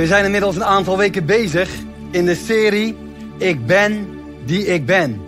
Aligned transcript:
We 0.00 0.06
zijn 0.06 0.24
inmiddels 0.24 0.56
een 0.56 0.64
aantal 0.64 0.96
weken 0.96 1.26
bezig 1.26 1.70
in 2.10 2.24
de 2.24 2.34
serie 2.34 2.96
Ik 3.38 3.66
ben 3.66 4.20
die 4.44 4.66
ik 4.66 4.86
ben. 4.86 5.20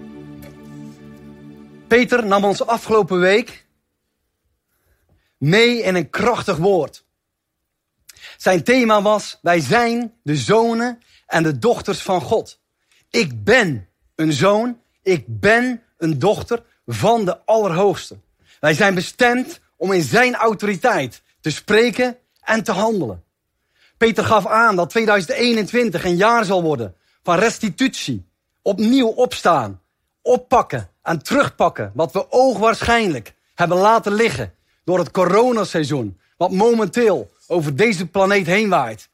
Peter 1.87 2.27
nam 2.27 2.45
ons 2.45 2.67
afgelopen 2.67 3.21
week 3.21 3.67
mee 5.39 5.83
in 5.83 5.95
een 5.95 6.11
krachtig 6.11 6.57
woord. 6.57 7.05
Zijn 8.37 8.63
thema 8.63 9.03
was: 9.03 9.39
Wij 9.43 9.61
zijn 9.61 10.13
de 10.23 10.37
zonen 10.37 10.99
en 11.27 11.43
de 11.43 11.59
dochters 11.59 12.03
van 12.03 12.21
God. 12.21 12.61
Ik 13.11 13.45
ben 13.45 13.89
een 14.15 14.33
zoon, 14.33 14.81
ik 15.03 15.25
ben 15.27 15.83
een 15.99 16.19
dochter 16.19 16.63
van 16.87 17.25
de 17.25 17.45
Allerhoogste. 17.45 18.19
Wij 18.61 18.75
zijn 18.75 18.95
bestemd 18.95 19.61
om 19.77 19.93
in 19.93 20.03
zijn 20.03 20.35
autoriteit 20.35 21.23
te 21.41 21.51
spreken 21.51 22.19
en 22.41 22.63
te 22.63 22.73
handelen. 22.73 23.24
Peter 24.05 24.25
gaf 24.25 24.47
aan 24.47 24.77
dat 24.77 24.91
2021 24.91 26.05
een 26.05 26.17
jaar 26.17 26.45
zal 26.45 26.63
worden 26.63 26.95
van 27.23 27.39
restitutie, 27.39 28.27
opnieuw 28.63 29.07
opstaan, 29.07 29.81
oppakken 30.23 30.91
en 31.03 31.23
terugpakken 31.23 31.93
wat 31.95 32.13
we 32.13 32.33
oogwaarschijnlijk 32.33 33.35
hebben 33.55 33.79
laten 33.79 34.13
liggen 34.13 34.55
door 34.85 34.99
het 34.99 35.11
coronaseizoen, 35.11 36.21
wat 36.37 36.51
momenteel 36.51 37.31
over 37.47 37.77
deze 37.77 38.07
planeet 38.07 38.47
heen 38.47 38.69
waait. 38.69 39.09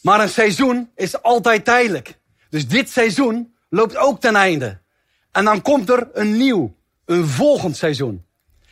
Maar 0.00 0.20
een 0.20 0.28
seizoen 0.28 0.90
is 0.94 1.22
altijd 1.22 1.64
tijdelijk. 1.64 2.18
Dus 2.50 2.68
dit 2.68 2.90
seizoen 2.90 3.54
loopt 3.68 3.96
ook 3.96 4.20
ten 4.20 4.36
einde. 4.36 4.78
En 5.32 5.44
dan 5.44 5.62
komt 5.62 5.88
er 5.88 6.08
een 6.12 6.36
nieuw, 6.36 6.74
een 7.04 7.26
volgend 7.28 7.76
seizoen. 7.76 8.24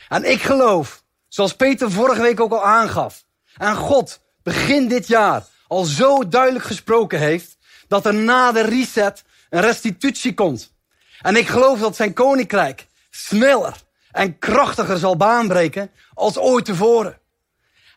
En 0.08 0.30
ik 0.30 0.42
geloof, 0.42 1.02
zoals 1.28 1.54
Peter 1.54 1.90
vorige 1.90 2.22
week 2.22 2.40
ook 2.40 2.52
al 2.52 2.64
aangaf, 2.64 3.24
en 3.56 3.76
God 3.76 4.20
begin 4.42 4.88
dit 4.88 5.06
jaar 5.06 5.50
al 5.72 5.84
zo 5.84 6.28
duidelijk 6.28 6.64
gesproken 6.64 7.18
heeft, 7.18 7.56
dat 7.88 8.06
er 8.06 8.14
na 8.14 8.52
de 8.52 8.60
reset 8.62 9.24
een 9.50 9.60
restitutie 9.60 10.34
komt. 10.34 10.72
En 11.20 11.36
ik 11.36 11.48
geloof 11.48 11.78
dat 11.78 11.96
zijn 11.96 12.12
koninkrijk 12.12 12.86
sneller 13.10 13.76
en 14.10 14.38
krachtiger 14.38 14.98
zal 14.98 15.16
baanbreken 15.16 15.90
als 16.14 16.38
ooit 16.38 16.64
tevoren. 16.64 17.18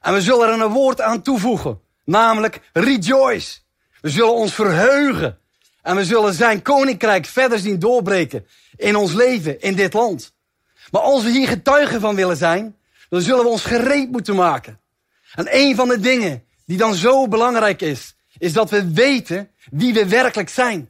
En 0.02 0.14
we 0.14 0.22
zullen 0.22 0.48
er 0.48 0.62
een 0.62 0.72
woord 0.72 1.02
aan 1.02 1.22
toevoegen, 1.22 1.80
namelijk 2.06 2.62
rejoice. 2.74 3.58
We 4.02 4.10
zullen 4.10 4.34
ons 4.34 4.54
verheugen 4.54 5.40
en 5.82 5.96
we 5.96 6.06
zullen 6.06 6.34
zijn 6.34 6.62
koninkrijk 6.62 7.26
verder 7.26 7.60
zien 7.60 7.80
doorbreken 7.80 8.48
in 8.76 8.96
ons 8.96 9.14
leven, 9.14 9.62
in 9.62 9.76
dit 9.76 9.94
land. 9.94 10.34
Maar 10.92 11.02
als 11.02 11.24
we 11.24 11.30
hier 11.30 11.48
getuigen 11.48 12.02
van 12.02 12.16
willen 12.16 12.38
zijn, 12.38 12.76
dan 13.10 13.22
zullen 13.22 13.44
we 13.44 13.50
ons 13.50 13.64
gereed 13.64 14.12
moeten 14.12 14.36
maken. 14.36 14.80
En 15.34 15.48
een 15.50 15.76
van 15.76 15.88
de 15.88 16.00
dingen 16.00 16.44
die 16.66 16.78
dan 16.78 16.96
zo 16.96 17.28
belangrijk 17.28 17.82
is, 17.82 18.16
is 18.38 18.54
dat 18.54 18.70
we 18.70 18.92
weten 18.92 19.52
wie 19.72 19.94
we 19.94 20.08
werkelijk 20.08 20.50
zijn. 20.50 20.90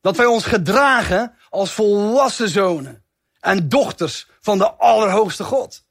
Dat 0.00 0.16
wij 0.16 0.26
ons 0.26 0.44
gedragen 0.44 1.34
als 1.50 1.72
volwassen 1.72 2.48
zonen 2.48 3.02
en 3.40 3.68
dochters 3.68 4.26
van 4.40 4.58
de 4.58 4.70
Allerhoogste 4.70 5.44
God. 5.44 5.84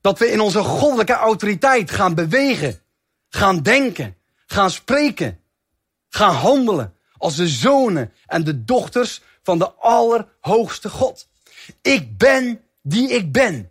Dat 0.00 0.18
we 0.18 0.30
in 0.30 0.40
onze 0.40 0.62
goddelijke 0.62 1.12
autoriteit 1.12 1.90
gaan 1.90 2.14
bewegen, 2.14 2.80
gaan 3.28 3.62
denken, 3.62 4.16
gaan 4.46 4.70
spreken, 4.70 5.40
gaan 6.08 6.34
handelen 6.34 6.94
als 7.16 7.36
de 7.36 7.48
zonen 7.48 8.12
en 8.26 8.44
de 8.44 8.64
dochters 8.64 9.22
van 9.42 9.58
de 9.58 9.70
Allerhoogste 9.72 10.88
God. 10.88 11.28
Ik 11.82 12.18
ben 12.18 12.60
die 12.82 13.08
ik 13.08 13.32
ben. 13.32 13.70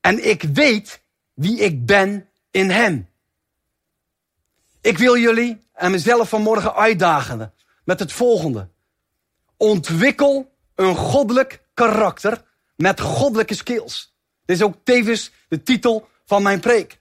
En 0.00 0.28
ik 0.28 0.42
weet 0.42 1.00
wie 1.34 1.58
ik 1.58 1.86
ben 1.86 2.28
in 2.50 2.70
Hem. 2.70 3.07
Ik 4.80 4.98
wil 4.98 5.16
jullie 5.16 5.68
en 5.72 5.90
mezelf 5.90 6.28
vanmorgen 6.28 6.74
uitdagen 6.74 7.52
met 7.84 8.00
het 8.00 8.12
volgende. 8.12 8.68
Ontwikkel 9.56 10.56
een 10.74 10.96
goddelijk 10.96 11.62
karakter 11.74 12.42
met 12.76 13.00
goddelijke 13.00 13.54
skills. 13.54 14.14
Dit 14.44 14.56
is 14.56 14.62
ook 14.62 14.74
tevens 14.84 15.30
de 15.48 15.62
titel 15.62 16.08
van 16.24 16.42
mijn 16.42 16.60
preek. 16.60 17.00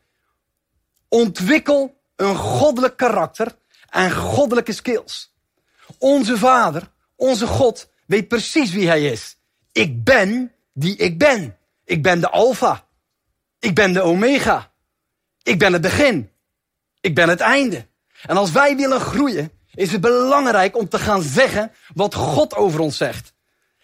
Ontwikkel 1.07 2.01
een 2.15 2.35
goddelijk 2.35 2.97
karakter 2.97 3.57
en 3.89 4.11
goddelijke 4.11 4.73
skills. 4.73 5.35
Onze 5.97 6.37
Vader, 6.37 6.91
onze 7.15 7.47
God, 7.47 7.89
weet 8.05 8.27
precies 8.27 8.71
wie 8.71 8.87
Hij 8.87 9.11
is. 9.11 9.37
Ik 9.71 10.03
ben 10.03 10.51
die 10.73 10.95
ik 10.95 11.17
ben. 11.17 11.57
Ik 11.83 12.03
ben 12.03 12.19
de 12.19 12.29
Alpha. 12.29 12.87
Ik 13.59 13.75
ben 13.75 13.93
de 13.93 14.01
Omega. 14.01 14.71
Ik 15.43 15.59
ben 15.59 15.73
het 15.73 15.81
begin. 15.81 16.31
Ik 17.07 17.15
ben 17.15 17.29
het 17.29 17.39
einde. 17.39 17.87
En 18.25 18.37
als 18.37 18.51
wij 18.51 18.75
willen 18.75 18.99
groeien, 18.99 19.51
is 19.73 19.91
het 19.91 20.01
belangrijk 20.01 20.77
om 20.77 20.89
te 20.89 20.99
gaan 20.99 21.21
zeggen 21.21 21.71
wat 21.93 22.15
God 22.15 22.55
over 22.55 22.79
ons 22.79 22.97
zegt. 22.97 23.33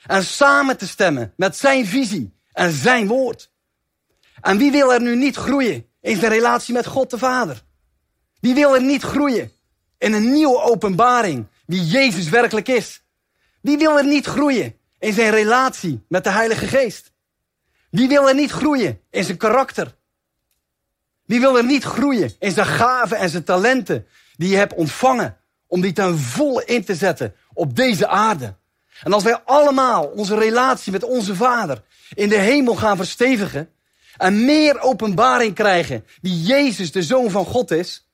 En 0.06 0.24
samen 0.24 0.78
te 0.78 0.88
stemmen 0.88 1.34
met 1.36 1.58
zijn 1.58 1.86
visie 1.86 2.38
en 2.52 2.72
zijn 2.72 3.08
woord. 3.08 3.52
En 4.42 4.58
wie 4.58 4.72
wil 4.72 4.94
er 4.94 5.02
nu 5.02 5.16
niet 5.16 5.36
groeien 5.36 5.86
in 6.02 6.18
zijn 6.18 6.32
relatie 6.32 6.74
met 6.74 6.86
God 6.86 7.10
de 7.10 7.18
Vader? 7.18 7.62
Wie 8.40 8.54
wil 8.54 8.76
er 8.76 8.84
niet 8.84 9.04
groeien 9.04 9.52
in 9.98 10.14
een 10.14 10.32
nieuwe 10.32 10.62
openbaring 10.62 11.48
wie 11.66 11.86
Jezus 11.86 12.30
werkelijk 12.30 12.68
is? 12.68 13.04
Wie 13.62 13.78
wil 13.78 13.98
er 13.98 14.06
niet 14.06 14.26
groeien 14.26 14.78
in 15.00 15.14
zijn 15.14 15.32
relatie 15.32 16.06
met 16.08 16.24
de 16.24 16.32
Heilige 16.32 16.68
Geest? 16.68 17.12
Wie 17.90 18.08
wil 18.08 18.28
er 18.28 18.36
niet 18.36 18.52
groeien 18.52 19.02
in 19.10 19.24
zijn 19.24 19.38
karakter? 19.38 19.96
Wie 21.26 21.40
wil 21.40 21.58
er 21.58 21.66
niet 21.66 21.84
groeien 21.84 22.32
in 22.40 22.52
zijn 22.52 22.66
gaven 22.66 23.18
en 23.18 23.30
zijn 23.30 23.44
talenten 23.44 24.08
die 24.36 24.50
je 24.50 24.56
hebt 24.56 24.74
ontvangen 24.74 25.38
om 25.68 25.82
die 25.82 25.94
ten 25.94 26.18
volle 26.18 26.66
in 26.66 26.84
te 26.84 26.96
zetten 26.96 27.36
op 27.54 27.76
deze 27.76 28.08
aarde? 28.08 28.56
En 29.04 29.14
als 29.14 29.24
wij 29.24 29.42
allemaal 29.46 30.06
onze 30.06 30.38
relatie 30.38 30.92
met 30.92 31.04
onze 31.04 31.36
Vader 31.36 31.82
in 32.14 32.30
de 32.30 32.38
hemel 32.38 32.76
gaan 32.76 32.98
verstevigen 32.98 33.70
en 34.18 34.46
meer 34.46 34.80
openbaring 34.80 35.56
krijgen 35.56 36.06
wie 36.22 36.42
Jezus 36.42 36.92
de 36.92 37.04
Zoon 37.04 37.32
van 37.32 37.46
God 37.46 37.72
is, 37.72 38.08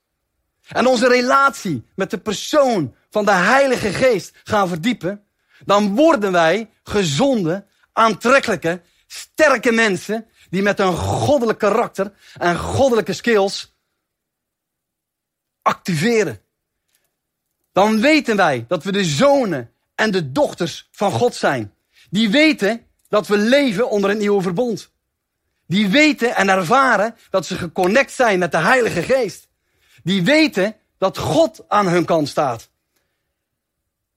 en 0.70 0.86
onze 0.86 1.08
relatie 1.08 1.86
met 1.96 2.12
de 2.12 2.18
persoon 2.18 2.96
van 3.10 3.26
de 3.26 3.32
Heilige 3.32 3.94
Geest 3.94 4.32
gaan 4.44 4.68
verdiepen, 4.68 5.24
dan 5.66 5.96
worden 5.96 6.32
wij 6.32 6.70
gezonde, 6.84 7.66
aantrekkelijke, 7.94 8.82
sterke 9.08 9.72
mensen 9.72 10.26
die 10.50 10.62
met 10.62 10.80
een 10.80 10.96
goddelijk 10.96 11.60
karakter 11.60 12.12
en 12.38 12.58
goddelijke 12.58 13.14
skills 13.14 13.76
activeren. 15.62 16.42
Dan 17.72 18.02
weten 18.02 18.36
wij 18.36 18.66
dat 18.68 18.84
we 18.84 18.92
de 18.92 19.04
zonen 19.04 19.74
en 19.96 20.12
de 20.12 20.32
dochters 20.32 20.88
van 20.92 21.12
God 21.12 21.36
zijn. 21.36 21.74
Die 22.10 22.30
weten 22.30 22.86
dat 23.08 23.28
we 23.28 23.38
leven 23.38 23.90
onder 23.90 24.10
een 24.10 24.18
nieuwe 24.18 24.42
verbond. 24.42 24.92
Die 25.68 25.90
weten 25.90 26.36
en 26.36 26.50
ervaren 26.50 27.16
dat 27.30 27.46
ze 27.46 27.58
geconnect 27.58 28.12
zijn 28.12 28.40
met 28.40 28.52
de 28.52 28.58
Heilige 28.58 29.02
Geest. 29.02 29.48
Die 30.04 30.24
weten 30.24 30.76
dat 30.98 31.18
God 31.18 31.64
aan 31.68 31.88
hun 31.88 32.06
kant 32.06 32.28
staat. 32.28 32.70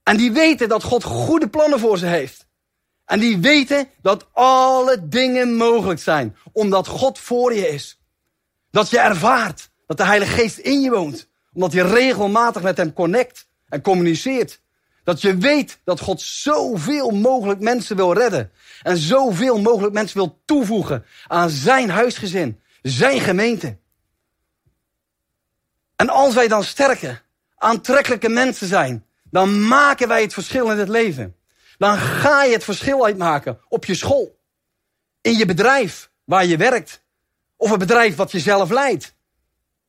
En 0.02 0.16
die 0.16 0.32
weten 0.32 0.68
dat 0.68 0.82
God 0.82 1.04
goede 1.04 1.48
plannen 1.48 1.78
voor 1.80 1.98
ze 1.98 2.06
heeft. 2.06 2.46
En 3.04 3.20
die 3.20 3.38
weten 3.38 3.88
dat 4.02 4.26
alle 4.32 5.08
dingen 5.08 5.54
mogelijk 5.54 6.00
zijn, 6.00 6.36
omdat 6.52 6.86
God 6.86 7.18
voor 7.18 7.54
je 7.54 7.68
is. 7.68 8.00
Dat 8.70 8.90
je 8.90 8.98
ervaart 8.98 9.70
dat 9.86 9.96
de 9.96 10.04
Heilige 10.04 10.32
Geest 10.32 10.58
in 10.58 10.80
je 10.80 10.90
woont, 10.90 11.28
omdat 11.52 11.72
je 11.72 11.82
regelmatig 11.82 12.62
met 12.62 12.76
hem 12.76 12.92
connect 12.92 13.46
en 13.68 13.82
communiceert. 13.82 14.60
Dat 15.04 15.20
je 15.20 15.36
weet 15.36 15.78
dat 15.84 16.00
God 16.00 16.20
zoveel 16.20 17.10
mogelijk 17.10 17.60
mensen 17.60 17.96
wil 17.96 18.12
redden. 18.12 18.52
En 18.82 18.96
zoveel 18.96 19.60
mogelijk 19.60 19.94
mensen 19.94 20.16
wil 20.16 20.40
toevoegen 20.44 21.04
aan 21.26 21.50
zijn 21.50 21.90
huisgezin, 21.90 22.60
zijn 22.82 23.20
gemeente. 23.20 23.76
En 25.96 26.08
als 26.08 26.34
wij 26.34 26.48
dan 26.48 26.64
sterke, 26.64 27.20
aantrekkelijke 27.56 28.28
mensen 28.28 28.66
zijn, 28.66 29.06
dan 29.30 29.66
maken 29.66 30.08
wij 30.08 30.22
het 30.22 30.32
verschil 30.32 30.70
in 30.70 30.78
het 30.78 30.88
leven. 30.88 31.36
Dan 31.78 31.96
ga 31.96 32.44
je 32.44 32.52
het 32.52 32.64
verschil 32.64 33.04
uitmaken 33.04 33.60
op 33.68 33.84
je 33.84 33.94
school, 33.94 34.38
in 35.20 35.36
je 35.36 35.46
bedrijf 35.46 36.10
waar 36.24 36.46
je 36.46 36.56
werkt, 36.56 37.02
of 37.56 37.70
een 37.70 37.78
bedrijf 37.78 38.16
wat 38.16 38.32
je 38.32 38.40
zelf 38.40 38.70
leidt, 38.70 39.14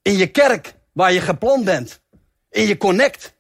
in 0.02 0.18
je 0.18 0.28
kerk 0.28 0.76
waar 0.92 1.14
je 1.14 1.22
gepland 1.22 1.66
bent, 1.66 2.02
in 2.50 2.68
je 2.68 2.78
connect, 2.78 3.34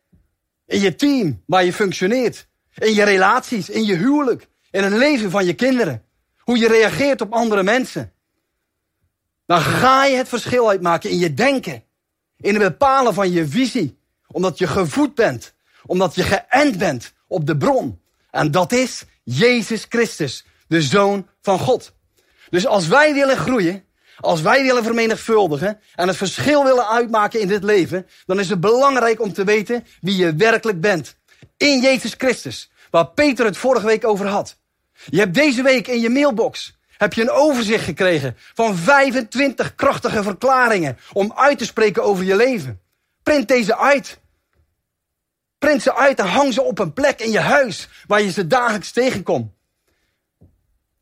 in 0.65 0.79
je 0.79 0.95
team 0.95 1.43
waar 1.45 1.65
je 1.65 1.73
functioneert, 1.73 2.47
in 2.73 2.93
je 2.93 3.03
relaties, 3.03 3.69
in 3.69 3.85
je 3.85 3.95
huwelijk, 3.95 4.47
in 4.71 4.83
het 4.83 4.93
leven 4.93 5.31
van 5.31 5.45
je 5.45 5.53
kinderen, 5.53 6.05
hoe 6.37 6.57
je 6.57 6.67
reageert 6.67 7.21
op 7.21 7.33
andere 7.33 7.63
mensen. 7.63 8.13
Dan 9.45 9.59
ga 9.59 10.05
je 10.05 10.15
het 10.15 10.27
verschil 10.27 10.69
uitmaken 10.69 11.09
in 11.09 11.17
je 11.17 11.33
denken, 11.33 11.83
in 12.37 12.53
het 12.53 12.63
bepalen 12.63 13.13
van 13.13 13.31
je 13.31 13.47
visie, 13.47 13.97
omdat 14.27 14.57
je 14.57 14.67
gevoed 14.67 15.15
bent, 15.15 15.53
omdat 15.85 16.15
je 16.15 16.23
geënt 16.23 16.77
bent 16.77 17.13
op 17.27 17.45
de 17.45 17.57
bron. 17.57 18.01
En 18.33 18.51
dat 18.51 18.71
is 18.71 19.03
Jezus 19.23 19.85
Christus, 19.89 20.45
de 20.67 20.81
Zoon 20.81 21.27
van 21.41 21.59
God. 21.59 21.93
Dus 22.49 22.65
als 22.65 22.87
wij 22.87 23.13
willen 23.13 23.37
groeien, 23.37 23.83
Als 24.19 24.41
wij 24.41 24.63
willen 24.63 24.83
vermenigvuldigen 24.83 25.79
en 25.95 26.07
het 26.07 26.17
verschil 26.17 26.63
willen 26.63 26.87
uitmaken 26.87 27.39
in 27.39 27.47
dit 27.47 27.63
leven, 27.63 28.07
dan 28.25 28.39
is 28.39 28.49
het 28.49 28.59
belangrijk 28.59 29.21
om 29.21 29.33
te 29.33 29.43
weten 29.43 29.85
wie 30.01 30.15
je 30.15 30.35
werkelijk 30.35 30.81
bent. 30.81 31.15
In 31.57 31.81
Jezus 31.81 32.13
Christus, 32.17 32.71
waar 32.89 33.07
Peter 33.07 33.45
het 33.45 33.57
vorige 33.57 33.85
week 33.85 34.05
over 34.05 34.27
had. 34.27 34.57
Je 35.05 35.19
hebt 35.19 35.33
deze 35.33 35.61
week 35.61 35.87
in 35.87 35.99
je 35.99 36.09
mailbox 36.09 36.77
heb 36.97 37.13
je 37.13 37.21
een 37.21 37.29
overzicht 37.29 37.83
gekregen 37.83 38.37
van 38.53 38.75
25 38.75 39.75
krachtige 39.75 40.23
verklaringen 40.23 40.97
om 41.13 41.33
uit 41.35 41.57
te 41.57 41.65
spreken 41.65 42.03
over 42.03 42.23
je 42.23 42.35
leven. 42.35 42.81
Print 43.23 43.47
deze 43.47 43.77
uit. 43.77 44.19
Print 45.63 45.81
ze 45.81 45.95
uit 45.95 46.19
en 46.19 46.27
hang 46.27 46.53
ze 46.53 46.61
op 46.61 46.79
een 46.79 46.93
plek 46.93 47.19
in 47.19 47.31
je 47.31 47.39
huis 47.39 47.87
waar 48.07 48.21
je 48.21 48.31
ze 48.31 48.47
dagelijks 48.47 48.91
tegenkomt. 48.91 49.51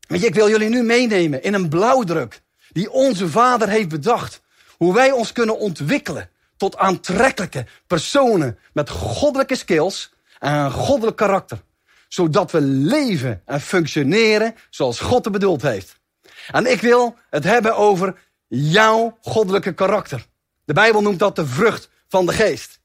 Weet 0.08 0.20
je, 0.20 0.26
ik 0.26 0.34
wil 0.34 0.48
jullie 0.48 0.68
nu 0.68 0.82
meenemen 0.82 1.42
in 1.42 1.54
een 1.54 1.68
blauwdruk 1.68 2.42
die 2.72 2.90
onze 2.90 3.28
Vader 3.28 3.68
heeft 3.68 3.88
bedacht. 3.88 4.40
Hoe 4.76 4.94
wij 4.94 5.10
ons 5.10 5.32
kunnen 5.32 5.58
ontwikkelen 5.58 6.30
tot 6.56 6.76
aantrekkelijke 6.76 7.66
personen 7.86 8.58
met 8.72 8.90
goddelijke 8.90 9.54
skills 9.54 10.14
en 10.38 10.52
een 10.52 10.70
goddelijk 10.70 11.16
karakter. 11.16 11.62
Zodat 12.08 12.50
we 12.50 12.60
leven 12.60 13.42
en 13.44 13.60
functioneren 13.60 14.54
zoals 14.70 15.00
God 15.00 15.24
het 15.24 15.32
bedoeld 15.32 15.62
heeft. 15.62 16.00
En 16.50 16.70
ik 16.70 16.80
wil 16.80 17.16
het 17.30 17.44
hebben 17.44 17.76
over 17.76 18.14
jouw 18.48 19.18
goddelijke 19.20 19.72
karakter. 19.72 20.26
De 20.64 20.72
Bijbel 20.72 21.02
noemt 21.02 21.18
dat 21.18 21.36
de 21.36 21.46
vrucht 21.46 21.90
van 22.08 22.26
de 22.26 22.32
geest. 22.32 22.80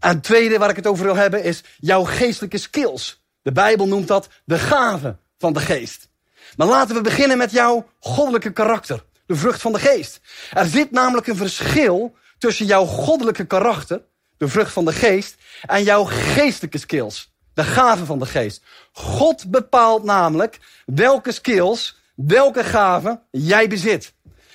En 0.00 0.20
tweede 0.20 0.58
waar 0.58 0.70
ik 0.70 0.76
het 0.76 0.86
over 0.86 1.04
wil 1.04 1.16
hebben 1.16 1.42
is 1.42 1.62
jouw 1.78 2.04
geestelijke 2.04 2.58
skills. 2.58 3.24
De 3.42 3.52
Bijbel 3.52 3.86
noemt 3.86 4.08
dat 4.08 4.28
de 4.44 4.58
gave 4.58 5.16
van 5.38 5.52
de 5.52 5.60
geest. 5.60 6.08
Maar 6.56 6.66
laten 6.66 6.94
we 6.94 7.00
beginnen 7.00 7.38
met 7.38 7.50
jouw 7.50 7.86
goddelijke 8.00 8.52
karakter. 8.52 9.04
De 9.26 9.36
vrucht 9.36 9.60
van 9.60 9.72
de 9.72 9.78
geest. 9.78 10.20
Er 10.52 10.66
zit 10.66 10.90
namelijk 10.90 11.26
een 11.26 11.36
verschil 11.36 12.16
tussen 12.38 12.66
jouw 12.66 12.84
goddelijke 12.84 13.44
karakter, 13.44 14.02
de 14.36 14.48
vrucht 14.48 14.72
van 14.72 14.84
de 14.84 14.92
geest, 14.92 15.34
en 15.62 15.82
jouw 15.82 16.04
geestelijke 16.04 16.78
skills. 16.78 17.32
De 17.54 17.64
gave 17.64 18.04
van 18.04 18.18
de 18.18 18.26
geest. 18.26 18.62
God 18.92 19.50
bepaalt 19.50 20.04
namelijk 20.04 20.58
welke 20.86 21.32
skills, 21.32 21.98
welke 22.14 22.64
gaven 22.64 23.22
jij 23.30 23.68
bezit. 23.68 24.12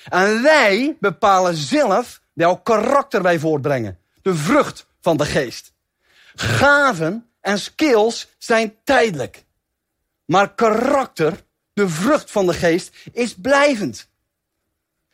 En 0.08 0.42
wij 0.42 0.96
bepalen 1.00 1.54
zelf 1.54 2.20
welk 2.32 2.64
karakter 2.64 3.22
wij 3.22 3.38
voortbrengen. 3.38 3.98
De 4.22 4.34
vrucht 4.34 4.85
van 5.06 5.16
de 5.16 5.24
geest. 5.26 5.72
Gaven 6.34 7.30
en 7.40 7.58
skills 7.58 8.28
zijn 8.38 8.74
tijdelijk. 8.84 9.44
Maar 10.24 10.54
karakter 10.54 11.44
de 11.72 11.88
vrucht 11.88 12.30
van 12.30 12.46
de 12.46 12.54
geest 12.54 12.96
is 13.12 13.34
blijvend. 13.34 14.08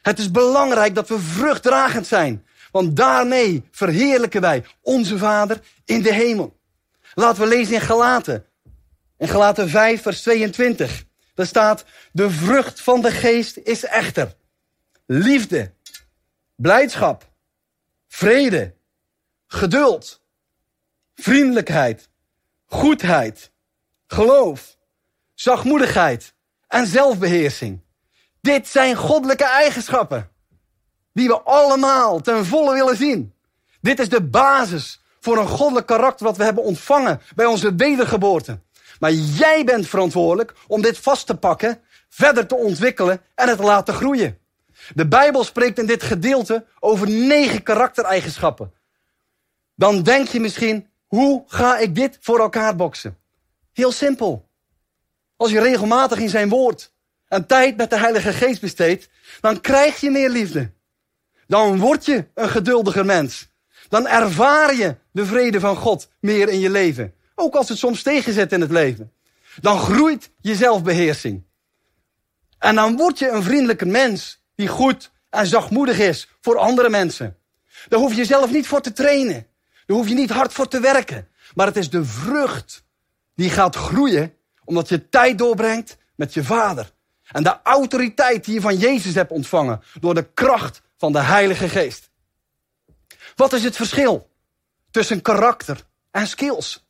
Het 0.02 0.18
is 0.18 0.30
belangrijk 0.30 0.94
dat 0.94 1.08
we 1.08 1.18
vruchtdragend 1.18 2.06
zijn. 2.06 2.46
Want 2.70 2.96
daarmee 2.96 3.68
verheerlijken 3.70 4.40
wij 4.40 4.64
onze 4.80 5.18
Vader 5.18 5.60
in 5.84 6.02
de 6.02 6.14
hemel. 6.14 6.60
Laten 7.14 7.42
we 7.42 7.48
lezen 7.48 7.74
in 7.74 7.80
Galaten. 7.80 8.46
In 9.18 9.28
Galaten 9.28 9.68
5 9.68 10.02
vers 10.02 10.22
22. 10.22 11.04
Daar 11.34 11.46
staat, 11.46 11.84
de 12.12 12.30
vrucht 12.30 12.80
van 12.80 13.00
de 13.00 13.10
geest 13.10 13.56
is 13.56 13.84
echter 13.84 14.34
liefde, 15.06 15.72
blijdschap, 16.56 17.32
vrede, 18.08 18.74
geduld, 19.52 20.20
vriendelijkheid, 21.14 22.08
goedheid, 22.66 23.52
geloof, 24.06 24.76
zachtmoedigheid, 25.34 26.34
en 26.68 26.86
zelfbeheersing. 26.86 27.80
Dit 28.40 28.68
zijn 28.68 28.96
goddelijke 28.96 29.44
eigenschappen 29.44 30.30
die 31.12 31.28
we 31.28 31.40
allemaal 31.40 32.20
ten 32.20 32.46
volle 32.46 32.74
willen 32.74 32.96
zien. 32.96 33.34
Dit 33.80 34.00
is 34.00 34.08
de 34.08 34.22
basis 34.22 35.02
voor 35.20 35.38
een 35.38 35.48
goddelijk 35.48 35.86
karakter 35.86 36.26
wat 36.26 36.36
we 36.36 36.44
hebben 36.44 36.64
ontvangen 36.64 37.20
bij 37.34 37.46
onze 37.46 37.74
wedergeboorte. 37.74 38.58
Maar 38.98 39.12
jij 39.12 39.64
bent 39.64 39.88
verantwoordelijk 39.88 40.54
om 40.66 40.82
dit 40.82 40.98
vast 40.98 41.26
te 41.26 41.36
pakken, 41.36 41.80
verder 42.08 42.46
te 42.46 42.56
ontwikkelen 42.56 43.20
en 43.34 43.48
het 43.48 43.56
te 43.56 43.64
laten 43.64 43.94
groeien. 43.94 44.38
De 44.94 45.08
Bijbel 45.08 45.44
spreekt 45.44 45.78
in 45.78 45.86
dit 45.86 46.02
gedeelte 46.02 46.66
over 46.80 47.10
negen 47.10 47.62
karaktereigenschappen. 47.62 48.72
Dan 49.82 50.02
denk 50.02 50.28
je 50.28 50.40
misschien, 50.40 50.86
hoe 51.06 51.44
ga 51.46 51.78
ik 51.78 51.94
dit 51.94 52.18
voor 52.20 52.38
elkaar 52.38 52.76
boksen? 52.76 53.18
Heel 53.72 53.92
simpel. 53.92 54.48
Als 55.36 55.50
je 55.50 55.60
regelmatig 55.60 56.18
in 56.18 56.28
zijn 56.28 56.48
woord 56.48 56.92
en 57.28 57.46
tijd 57.46 57.76
met 57.76 57.90
de 57.90 57.98
Heilige 57.98 58.32
Geest 58.32 58.60
besteedt, 58.60 59.08
dan 59.40 59.60
krijg 59.60 60.00
je 60.00 60.10
meer 60.10 60.30
liefde. 60.30 60.72
Dan 61.46 61.78
word 61.78 62.04
je 62.04 62.26
een 62.34 62.48
geduldiger 62.48 63.04
mens. 63.04 63.48
Dan 63.88 64.06
ervaar 64.06 64.74
je 64.74 64.96
de 65.12 65.26
vrede 65.26 65.60
van 65.60 65.76
God 65.76 66.08
meer 66.20 66.48
in 66.48 66.60
je 66.60 66.70
leven. 66.70 67.14
Ook 67.34 67.54
als 67.54 67.68
het 67.68 67.78
soms 67.78 68.02
tegenzet 68.02 68.52
in 68.52 68.60
het 68.60 68.70
leven. 68.70 69.12
Dan 69.60 69.78
groeit 69.78 70.30
je 70.40 70.54
zelfbeheersing. 70.54 71.44
En 72.58 72.74
dan 72.74 72.96
word 72.96 73.18
je 73.18 73.30
een 73.30 73.42
vriendelijker 73.42 73.88
mens 73.88 74.42
die 74.54 74.68
goed 74.68 75.10
en 75.30 75.46
zachtmoedig 75.46 75.98
is 75.98 76.28
voor 76.40 76.58
andere 76.58 76.88
mensen. 76.88 77.36
Daar 77.88 78.00
hoef 78.00 78.14
je 78.14 78.24
zelf 78.24 78.50
niet 78.52 78.66
voor 78.66 78.80
te 78.80 78.92
trainen. 78.92 79.46
Daar 79.92 80.00
hoef 80.00 80.10
je 80.10 80.16
niet 80.16 80.30
hard 80.30 80.52
voor 80.52 80.68
te 80.68 80.80
werken. 80.80 81.28
Maar 81.54 81.66
het 81.66 81.76
is 81.76 81.90
de 81.90 82.04
vrucht 82.04 82.84
die 83.34 83.50
gaat 83.50 83.76
groeien 83.76 84.34
omdat 84.64 84.88
je 84.88 85.08
tijd 85.08 85.38
doorbrengt 85.38 85.96
met 86.16 86.34
je 86.34 86.44
vader. 86.44 86.92
En 87.28 87.42
de 87.42 87.62
autoriteit 87.62 88.44
die 88.44 88.54
je 88.54 88.60
van 88.60 88.76
Jezus 88.76 89.14
hebt 89.14 89.30
ontvangen 89.30 89.82
door 90.00 90.14
de 90.14 90.32
kracht 90.34 90.82
van 90.96 91.12
de 91.12 91.18
Heilige 91.18 91.68
Geest. 91.68 92.10
Wat 93.34 93.52
is 93.52 93.64
het 93.64 93.76
verschil 93.76 94.30
tussen 94.90 95.22
karakter 95.22 95.86
en 96.10 96.26
skills? 96.26 96.86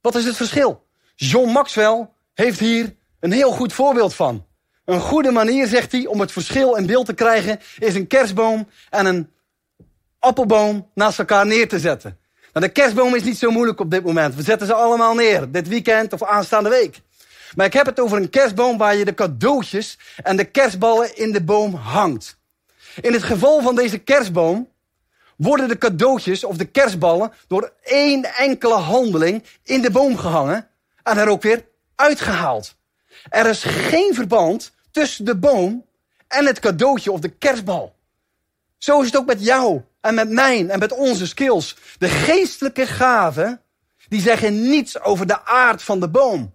Wat 0.00 0.14
is 0.14 0.24
het 0.24 0.36
verschil? 0.36 0.86
John 1.14 1.50
Maxwell 1.50 2.08
heeft 2.34 2.58
hier 2.58 2.96
een 3.20 3.32
heel 3.32 3.52
goed 3.52 3.72
voorbeeld 3.72 4.14
van. 4.14 4.46
Een 4.84 5.00
goede 5.00 5.30
manier, 5.30 5.66
zegt 5.66 5.92
hij, 5.92 6.06
om 6.06 6.20
het 6.20 6.32
verschil 6.32 6.74
in 6.74 6.86
beeld 6.86 7.06
te 7.06 7.14
krijgen, 7.14 7.60
is 7.78 7.94
een 7.94 8.06
kerstboom 8.06 8.68
en 8.90 9.06
een 9.06 9.31
appelboom 10.22 10.90
naast 10.94 11.18
elkaar 11.18 11.46
neer 11.46 11.68
te 11.68 11.78
zetten. 11.78 12.18
Nou, 12.52 12.66
de 12.66 12.72
kerstboom 12.72 13.14
is 13.14 13.22
niet 13.22 13.38
zo 13.38 13.50
moeilijk 13.50 13.80
op 13.80 13.90
dit 13.90 14.04
moment. 14.04 14.34
We 14.34 14.42
zetten 14.42 14.66
ze 14.66 14.74
allemaal 14.74 15.14
neer, 15.14 15.50
dit 15.50 15.68
weekend 15.68 16.12
of 16.12 16.22
aanstaande 16.22 16.68
week. 16.68 17.00
Maar 17.54 17.66
ik 17.66 17.72
heb 17.72 17.86
het 17.86 18.00
over 18.00 18.16
een 18.16 18.30
kerstboom 18.30 18.78
waar 18.78 18.96
je 18.96 19.04
de 19.04 19.14
cadeautjes 19.14 19.98
en 20.22 20.36
de 20.36 20.44
kerstballen 20.44 21.16
in 21.16 21.32
de 21.32 21.42
boom 21.42 21.74
hangt. 21.74 22.36
In 23.00 23.12
het 23.12 23.22
geval 23.22 23.62
van 23.62 23.74
deze 23.74 23.98
kerstboom 23.98 24.68
worden 25.36 25.68
de 25.68 25.78
cadeautjes 25.78 26.44
of 26.44 26.56
de 26.56 26.64
kerstballen 26.64 27.32
door 27.46 27.72
één 27.82 28.24
enkele 28.24 28.74
handeling 28.74 29.44
in 29.62 29.82
de 29.82 29.90
boom 29.90 30.16
gehangen 30.16 30.68
en 31.02 31.18
er 31.18 31.28
ook 31.28 31.42
weer 31.42 31.64
uitgehaald. 31.94 32.74
Er 33.28 33.46
is 33.46 33.62
geen 33.62 34.14
verband 34.14 34.72
tussen 34.90 35.24
de 35.24 35.36
boom 35.36 35.84
en 36.28 36.46
het 36.46 36.60
cadeautje 36.60 37.12
of 37.12 37.20
de 37.20 37.28
kerstbal. 37.28 37.94
Zo 38.78 39.00
is 39.00 39.06
het 39.06 39.16
ook 39.16 39.26
met 39.26 39.44
jou 39.44 39.82
en 40.02 40.14
met 40.14 40.30
mijn 40.30 40.70
en 40.70 40.78
met 40.78 40.92
onze 40.92 41.26
skills. 41.26 41.76
De 41.98 42.08
geestelijke 42.08 42.86
gaven, 42.86 43.60
die 44.08 44.20
zeggen 44.20 44.68
niets 44.68 45.00
over 45.00 45.26
de 45.26 45.44
aard 45.44 45.82
van 45.82 46.00
de 46.00 46.08
boom. 46.08 46.54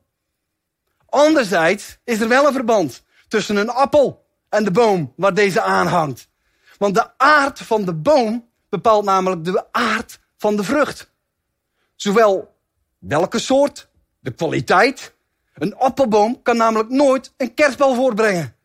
Anderzijds 1.06 1.98
is 2.04 2.20
er 2.20 2.28
wel 2.28 2.48
een 2.48 2.54
verband 2.54 3.04
tussen 3.28 3.56
een 3.56 3.70
appel 3.70 4.26
en 4.50 4.64
de 4.64 4.72
boom 4.72 5.14
waar 5.16 5.34
deze 5.34 5.62
aan 5.62 5.88
hangt. 5.88 6.30
Want 6.78 6.96
de 6.96 7.18
aard 7.18 7.60
van 7.60 7.86
de 7.86 7.94
boom 7.94 8.50
bepaalt 8.70 9.06
namelijk 9.06 9.44
de 9.44 9.66
aard 9.72 10.20
van 10.38 10.56
de 10.56 10.64
vrucht. 10.64 11.12
Zowel 11.96 12.56
welke 13.00 13.40
soort, 13.40 13.90
de 14.20 14.32
kwaliteit. 14.32 15.16
Een 15.54 15.76
appelboom 15.76 16.42
kan 16.42 16.58
namelijk 16.58 16.90
nooit 16.90 17.34
een 17.38 17.54
kerstbal 17.54 17.96
voortbrengen. 17.96 18.56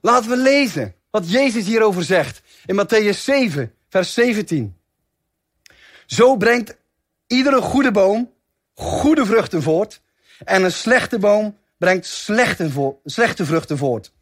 Laten 0.00 0.30
we 0.30 0.36
lezen 0.36 0.94
wat 1.10 1.30
Jezus 1.30 1.66
hierover 1.66 2.04
zegt 2.04 2.42
in 2.66 2.86
Matthäus 2.86 3.18
7, 3.18 3.74
vers 3.88 4.14
17. 4.14 4.76
Zo 6.06 6.36
brengt 6.36 6.76
iedere 7.26 7.60
goede 7.60 7.90
boom 7.90 8.32
goede 8.74 9.26
vruchten 9.26 9.62
voort 9.62 10.00
en 10.44 10.62
een 10.62 10.72
slechte 10.72 11.18
boom 11.18 11.56
brengt 11.76 12.06
slechte, 12.06 12.96
slechte 13.04 13.44
vruchten 13.44 13.78
voort. 13.78 14.12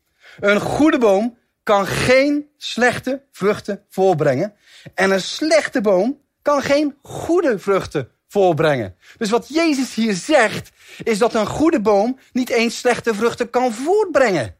Een 0.40 0.60
goede 0.60 0.98
boom 0.98 1.38
kan 1.62 1.86
geen 1.86 2.48
slechte 2.56 3.22
vruchten 3.32 3.84
voorbrengen 3.88 4.54
en 4.94 5.10
een 5.10 5.20
slechte 5.20 5.80
boom 5.80 6.20
kan 6.42 6.62
geen 6.62 6.96
goede 7.02 7.58
vruchten 7.58 8.08
voorbrengen. 8.28 8.96
Dus 9.18 9.30
wat 9.30 9.48
Jezus 9.48 9.94
hier 9.94 10.14
zegt, 10.14 10.70
is 11.02 11.18
dat 11.18 11.34
een 11.34 11.46
goede 11.46 11.80
boom 11.80 12.18
niet 12.32 12.50
eens 12.50 12.78
slechte 12.78 13.14
vruchten 13.14 13.50
kan 13.50 13.72
voortbrengen. 13.72 14.56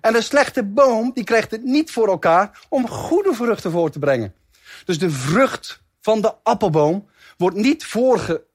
En 0.00 0.14
een 0.14 0.22
slechte 0.22 0.62
boom, 0.62 1.10
die 1.14 1.24
krijgt 1.24 1.50
het 1.50 1.64
niet 1.64 1.90
voor 1.90 2.08
elkaar 2.08 2.66
om 2.68 2.88
goede 2.88 3.34
vruchten 3.34 3.70
voor 3.70 3.90
te 3.90 3.98
brengen. 3.98 4.34
Dus 4.84 4.98
de 4.98 5.10
vrucht 5.10 5.82
van 6.00 6.20
de 6.20 6.34
appelboom 6.42 7.08
wordt 7.36 7.56
niet 7.56 7.86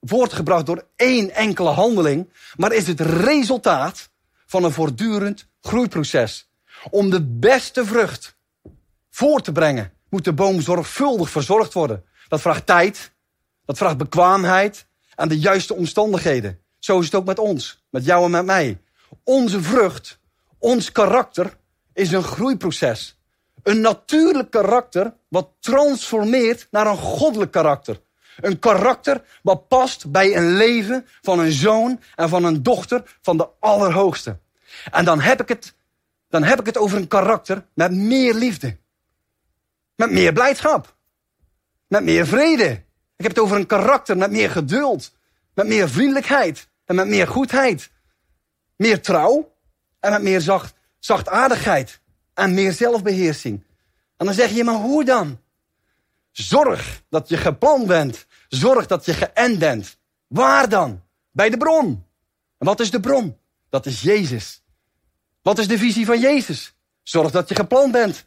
voortgebracht 0.02 0.66
door 0.66 0.88
één 0.96 1.36
enkele 1.36 1.70
handeling, 1.70 2.30
maar 2.56 2.74
is 2.74 2.88
het 2.88 3.00
resultaat 3.00 4.10
van 4.46 4.64
een 4.64 4.72
voortdurend 4.72 5.48
groeiproces. 5.62 6.50
Om 6.90 7.10
de 7.10 7.22
beste 7.24 7.86
vrucht 7.86 8.36
voor 9.10 9.42
te 9.42 9.52
brengen, 9.52 9.94
moet 10.10 10.24
de 10.24 10.34
boom 10.34 10.62
zorgvuldig 10.62 11.30
verzorgd 11.30 11.74
worden. 11.74 12.04
Dat 12.28 12.42
vraagt 12.42 12.66
tijd, 12.66 13.12
dat 13.66 13.78
vraagt 13.78 13.98
bekwaamheid 13.98 14.86
en 15.16 15.28
de 15.28 15.40
juiste 15.40 15.74
omstandigheden. 15.74 16.60
Zo 16.80 17.00
is 17.00 17.06
het 17.06 17.16
ook 17.16 17.26
met 17.26 17.40
ons, 17.40 17.84
met 17.90 18.06
jou 18.06 18.26
en 18.26 18.32
met 18.32 18.46
mij. 18.46 18.82
Onze 19.24 19.62
vrucht, 19.62 20.20
ons 20.58 20.92
karakter, 20.92 21.58
is 21.94 22.12
een 22.12 22.24
groeiproces. 22.24 23.18
Een 23.64 23.82
natuurlijk 23.82 24.50
karakter 24.52 25.14
wat 25.28 25.50
transformeert 25.60 26.68
naar 26.72 26.88
een 26.88 26.98
goddelijk 26.98 27.52
karakter. 27.52 28.02
Een 28.42 28.60
karakter 28.60 29.24
wat 29.42 29.68
past 29.68 30.12
bij 30.12 30.36
een 30.36 30.56
leven 30.56 31.06
van 31.22 31.40
een 31.40 31.52
zoon 31.52 32.00
en 32.16 32.30
van 32.30 32.44
een 32.44 32.64
dochter 32.64 33.18
van 33.22 33.38
de 33.38 33.50
Allerhoogste. 33.60 34.40
En 34.92 35.06
dan 35.06 35.20
heb 35.20 35.42
ik 35.42 35.48
het, 35.48 35.76
dan 36.30 36.44
heb 36.44 36.60
ik 36.60 36.66
het 36.66 36.78
over 36.78 36.98
een 36.98 37.08
karakter 37.08 37.66
met 37.74 37.92
meer 37.92 38.34
liefde. 38.34 38.78
Met 39.96 40.12
meer 40.12 40.34
blijdschap. 40.34 40.96
Met 41.88 42.04
meer 42.04 42.28
vrede. 42.28 42.70
Ik 43.16 43.30
heb 43.30 43.32
het 43.32 43.40
over 43.40 43.58
een 43.58 43.66
karakter 43.66 44.18
met 44.18 44.32
meer 44.32 44.50
geduld. 44.50 45.12
Met 45.54 45.68
meer 45.68 45.90
vriendelijkheid. 45.90 46.68
En 46.86 46.96
met 46.96 47.08
meer 47.08 47.28
goedheid. 47.28 47.92
Meer 48.76 49.02
trouw. 49.02 49.56
En 50.00 50.12
met 50.12 50.22
meer 50.22 50.42
zacht, 50.42 50.74
zachtaardigheid. 51.00 52.02
En 52.34 52.54
meer 52.54 52.72
zelfbeheersing. 52.72 53.64
En 54.18 54.26
dan 54.26 54.36
zeg 54.36 54.52
je, 54.52 54.64
maar 54.64 54.76
hoe 54.76 55.04
dan? 55.04 55.40
Zorg 56.32 57.04
dat 57.10 57.30
je 57.30 57.38
gepland 57.38 57.88
bent. 57.88 58.26
Zorg 58.48 58.86
dat 58.86 59.06
je 59.06 59.14
geënt 59.14 59.60
bent. 59.60 59.98
Waar 60.28 60.70
dan? 60.70 61.04
Bij 61.32 61.50
de 61.50 61.58
bron. 61.58 62.06
En 62.58 62.66
wat 62.66 62.80
is 62.80 62.92
de 62.92 63.00
bron? 63.00 63.38
Dat 63.70 63.86
is 63.86 64.02
Jezus. 64.02 64.64
Wat 65.42 65.60
is 65.60 65.68
de 65.68 65.78
visie 65.78 66.06
van 66.06 66.20
Jezus? 66.20 66.76
Zorg 67.04 67.32
dat 67.32 67.50
je 67.50 67.56
gepland 67.56 67.92
bent 67.92 68.26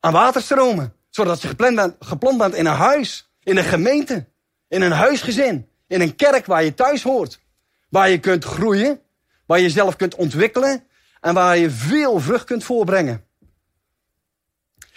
aan 0.00 0.12
waterstromen. 0.12 0.94
Zorg 1.10 1.28
dat 1.28 1.42
je 1.42 1.48
gepland 1.48 1.76
bent, 1.76 1.94
gepland 2.00 2.38
bent 2.38 2.54
in 2.54 2.66
een 2.66 2.72
huis, 2.72 3.30
in 3.42 3.56
een 3.56 3.64
gemeente, 3.64 4.26
in 4.68 4.82
een 4.82 4.92
huisgezin, 4.92 5.68
in 5.86 6.00
een 6.00 6.16
kerk 6.16 6.46
waar 6.46 6.64
je 6.64 6.74
thuis 6.74 7.02
hoort. 7.02 7.40
Waar 7.88 8.08
je 8.08 8.18
kunt 8.18 8.44
groeien, 8.44 9.00
waar 9.46 9.58
je 9.58 9.64
jezelf 9.64 9.96
kunt 9.96 10.14
ontwikkelen 10.14 10.86
en 11.26 11.34
waar 11.34 11.56
je 11.56 11.70
veel 11.70 12.20
vrucht 12.20 12.44
kunt 12.44 12.64
voorbrengen. 12.64 13.24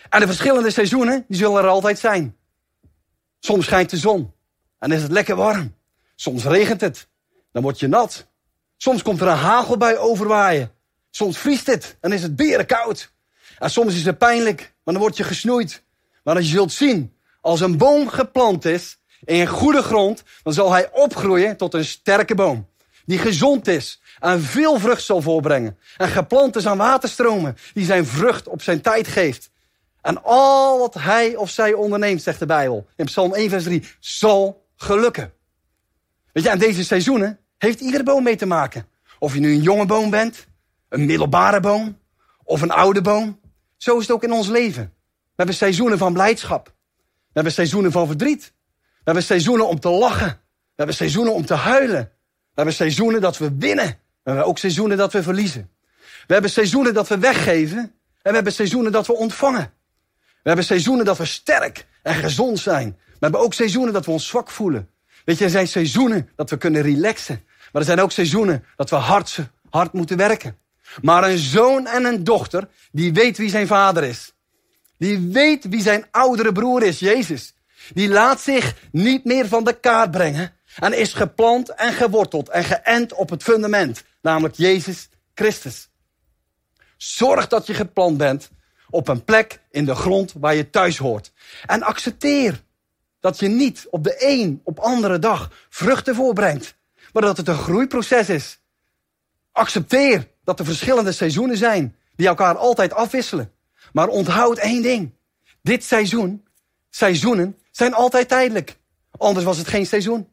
En 0.09 0.19
de 0.19 0.25
verschillende 0.25 0.71
seizoenen, 0.71 1.25
die 1.27 1.37
zullen 1.37 1.63
er 1.63 1.69
altijd 1.69 1.99
zijn. 1.99 2.37
Soms 3.39 3.65
schijnt 3.65 3.89
de 3.89 3.97
zon 3.97 4.33
en 4.79 4.91
is 4.91 5.01
het 5.01 5.11
lekker 5.11 5.35
warm. 5.35 5.75
Soms 6.15 6.43
regent 6.43 6.81
het, 6.81 7.07
dan 7.51 7.63
word 7.63 7.79
je 7.79 7.87
nat. 7.87 8.27
Soms 8.77 9.01
komt 9.01 9.21
er 9.21 9.27
een 9.27 9.37
hagelbui 9.37 9.97
overwaaien. 9.97 10.71
Soms 11.09 11.37
vriest 11.37 11.67
het 11.67 11.97
en 11.99 12.11
is 12.11 12.21
het 12.21 12.35
beren 12.35 12.65
koud. 12.65 13.11
En 13.59 13.69
soms 13.69 13.95
is 13.95 14.05
het 14.05 14.17
pijnlijk, 14.17 14.73
maar 14.83 14.93
dan 14.93 15.03
word 15.03 15.17
je 15.17 15.23
gesnoeid. 15.23 15.83
Maar 16.23 16.35
als 16.35 16.45
je 16.45 16.55
zult 16.55 16.71
zien, 16.71 17.13
als 17.41 17.59
een 17.59 17.77
boom 17.77 18.07
geplant 18.07 18.65
is 18.65 18.99
in 19.25 19.47
goede 19.47 19.81
grond, 19.81 20.23
dan 20.43 20.53
zal 20.53 20.71
hij 20.71 20.91
opgroeien 20.91 21.57
tot 21.57 21.73
een 21.73 21.85
sterke 21.85 22.35
boom. 22.35 22.67
Die 23.09 23.17
gezond 23.17 23.67
is 23.67 24.01
en 24.19 24.41
veel 24.41 24.79
vrucht 24.79 25.03
zal 25.03 25.21
voorbrengen. 25.21 25.77
En 25.97 26.07
geplant 26.07 26.55
is 26.55 26.67
aan 26.67 26.77
waterstromen, 26.77 27.57
die 27.73 27.85
zijn 27.85 28.05
vrucht 28.05 28.47
op 28.47 28.61
zijn 28.61 28.81
tijd 28.81 29.07
geeft. 29.07 29.51
En 30.01 30.23
al 30.23 30.79
wat 30.79 30.93
hij 30.93 31.35
of 31.35 31.49
zij 31.49 31.73
onderneemt, 31.73 32.21
zegt 32.21 32.39
de 32.39 32.45
Bijbel 32.45 32.87
in 32.95 33.05
Psalm 33.05 33.33
1, 33.33 33.49
vers 33.49 33.63
3, 33.63 33.83
zal 33.99 34.65
gelukken. 34.75 35.33
Weet 36.31 36.43
je, 36.43 36.51
aan 36.51 36.57
deze 36.57 36.83
seizoenen 36.83 37.39
heeft 37.57 37.79
iedere 37.79 38.03
boom 38.03 38.23
mee 38.23 38.35
te 38.35 38.45
maken. 38.45 38.87
Of 39.19 39.33
je 39.33 39.39
nu 39.39 39.53
een 39.53 39.61
jonge 39.61 39.85
boom 39.85 40.09
bent, 40.09 40.47
een 40.89 41.05
middelbare 41.05 41.59
boom 41.59 41.97
of 42.43 42.61
een 42.61 42.71
oude 42.71 43.01
boom. 43.01 43.39
Zo 43.77 43.95
is 43.95 44.01
het 44.01 44.11
ook 44.11 44.23
in 44.23 44.31
ons 44.31 44.47
leven. 44.47 44.83
We 45.03 45.35
hebben 45.35 45.55
seizoenen 45.55 45.97
van 45.97 46.13
blijdschap. 46.13 46.65
We 46.97 47.33
hebben 47.33 47.53
seizoenen 47.53 47.91
van 47.91 48.07
verdriet. 48.07 48.53
We 48.79 49.03
hebben 49.03 49.23
seizoenen 49.23 49.67
om 49.67 49.79
te 49.79 49.89
lachen. 49.89 50.27
We 50.27 50.75
hebben 50.75 50.95
seizoenen 50.95 51.33
om 51.33 51.45
te 51.45 51.53
huilen. 51.53 52.11
We 52.59 52.65
hebben 52.65 52.85
seizoenen 52.85 53.21
dat 53.21 53.37
we 53.37 53.51
winnen. 53.57 53.85
We 53.85 54.29
hebben 54.29 54.45
ook 54.45 54.57
seizoenen 54.57 54.97
dat 54.97 55.13
we 55.13 55.23
verliezen. 55.23 55.69
We 56.27 56.33
hebben 56.33 56.51
seizoenen 56.51 56.93
dat 56.93 57.07
we 57.07 57.17
weggeven. 57.17 57.77
En 57.77 57.91
we 58.21 58.31
hebben 58.31 58.53
seizoenen 58.53 58.91
dat 58.91 59.07
we 59.07 59.13
ontvangen. 59.13 59.73
We 60.17 60.47
hebben 60.47 60.65
seizoenen 60.65 61.05
dat 61.05 61.17
we 61.17 61.25
sterk 61.25 61.85
en 62.01 62.15
gezond 62.15 62.59
zijn. 62.59 62.97
We 63.05 63.17
hebben 63.19 63.39
ook 63.39 63.53
seizoenen 63.53 63.93
dat 63.93 64.05
we 64.05 64.11
ons 64.11 64.27
zwak 64.27 64.49
voelen. 64.49 64.89
Weet 65.25 65.37
je, 65.37 65.43
er 65.43 65.49
zijn 65.49 65.67
seizoenen 65.67 66.29
dat 66.35 66.49
we 66.49 66.57
kunnen 66.57 66.81
relaxen. 66.81 67.43
Maar 67.71 67.81
er 67.81 67.87
zijn 67.87 68.01
ook 68.01 68.11
seizoenen 68.11 68.65
dat 68.75 68.89
we 68.89 68.95
hard, 68.95 69.39
hard 69.69 69.93
moeten 69.93 70.17
werken. 70.17 70.57
Maar 71.01 71.29
een 71.29 71.37
zoon 71.37 71.87
en 71.87 72.05
een 72.05 72.23
dochter, 72.23 72.67
die 72.91 73.13
weet 73.13 73.37
wie 73.37 73.49
zijn 73.49 73.67
vader 73.67 74.03
is. 74.03 74.33
Die 74.97 75.19
weet 75.19 75.65
wie 75.69 75.81
zijn 75.81 76.05
oudere 76.11 76.51
broer 76.51 76.83
is, 76.83 76.99
Jezus. 76.99 77.53
Die 77.93 78.09
laat 78.09 78.41
zich 78.41 78.75
niet 78.91 79.25
meer 79.25 79.47
van 79.47 79.63
de 79.63 79.79
kaart 79.79 80.11
brengen. 80.11 80.53
En 80.79 80.97
is 80.97 81.13
geplant 81.13 81.69
en 81.69 81.93
geworteld 81.93 82.49
en 82.49 82.63
geënt 82.63 83.13
op 83.13 83.29
het 83.29 83.43
fundament. 83.43 84.03
Namelijk 84.21 84.55
Jezus 84.55 85.09
Christus. 85.33 85.89
Zorg 86.97 87.47
dat 87.47 87.67
je 87.67 87.73
geplant 87.73 88.17
bent 88.17 88.49
op 88.89 89.07
een 89.07 89.23
plek 89.23 89.61
in 89.71 89.85
de 89.85 89.95
grond 89.95 90.33
waar 90.39 90.55
je 90.55 90.69
thuis 90.69 90.97
hoort. 90.97 91.31
En 91.65 91.83
accepteer 91.83 92.63
dat 93.19 93.39
je 93.39 93.47
niet 93.47 93.87
op 93.89 94.03
de 94.03 94.15
een 94.19 94.61
op 94.63 94.79
andere 94.79 95.19
dag 95.19 95.51
vruchten 95.69 96.15
voorbrengt. 96.15 96.75
Maar 97.13 97.21
dat 97.21 97.37
het 97.37 97.47
een 97.47 97.57
groeiproces 97.57 98.29
is. 98.29 98.59
Accepteer 99.51 100.27
dat 100.43 100.59
er 100.59 100.65
verschillende 100.65 101.11
seizoenen 101.11 101.57
zijn 101.57 101.95
die 102.15 102.27
elkaar 102.27 102.57
altijd 102.57 102.93
afwisselen. 102.93 103.51
Maar 103.93 104.07
onthoud 104.07 104.57
één 104.57 104.81
ding. 104.81 105.11
Dit 105.61 105.83
seizoen, 105.83 106.47
seizoenen, 106.89 107.57
zijn 107.71 107.93
altijd 107.93 108.27
tijdelijk. 108.27 108.77
Anders 109.17 109.45
was 109.45 109.57
het 109.57 109.67
geen 109.67 109.85
seizoen. 109.85 110.27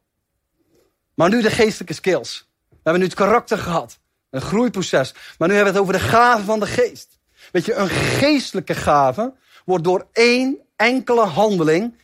Maar 1.16 1.28
nu 1.28 1.42
de 1.42 1.50
geestelijke 1.50 1.94
skills. 1.94 2.48
We 2.68 2.76
hebben 2.82 3.00
nu 3.00 3.06
het 3.08 3.16
karakter 3.16 3.58
gehad. 3.58 3.98
Een 4.30 4.40
groeiproces. 4.40 5.14
Maar 5.38 5.48
nu 5.48 5.54
hebben 5.54 5.72
we 5.72 5.78
het 5.78 5.88
over 5.88 6.00
de 6.00 6.08
gaven 6.08 6.44
van 6.44 6.60
de 6.60 6.66
geest. 6.66 7.18
Weet 7.52 7.64
je, 7.64 7.74
een 7.74 7.88
geestelijke 7.88 8.74
gave 8.74 9.34
wordt 9.64 9.84
door 9.84 10.06
één 10.12 10.58
enkele 10.76 11.24
handeling 11.24 11.94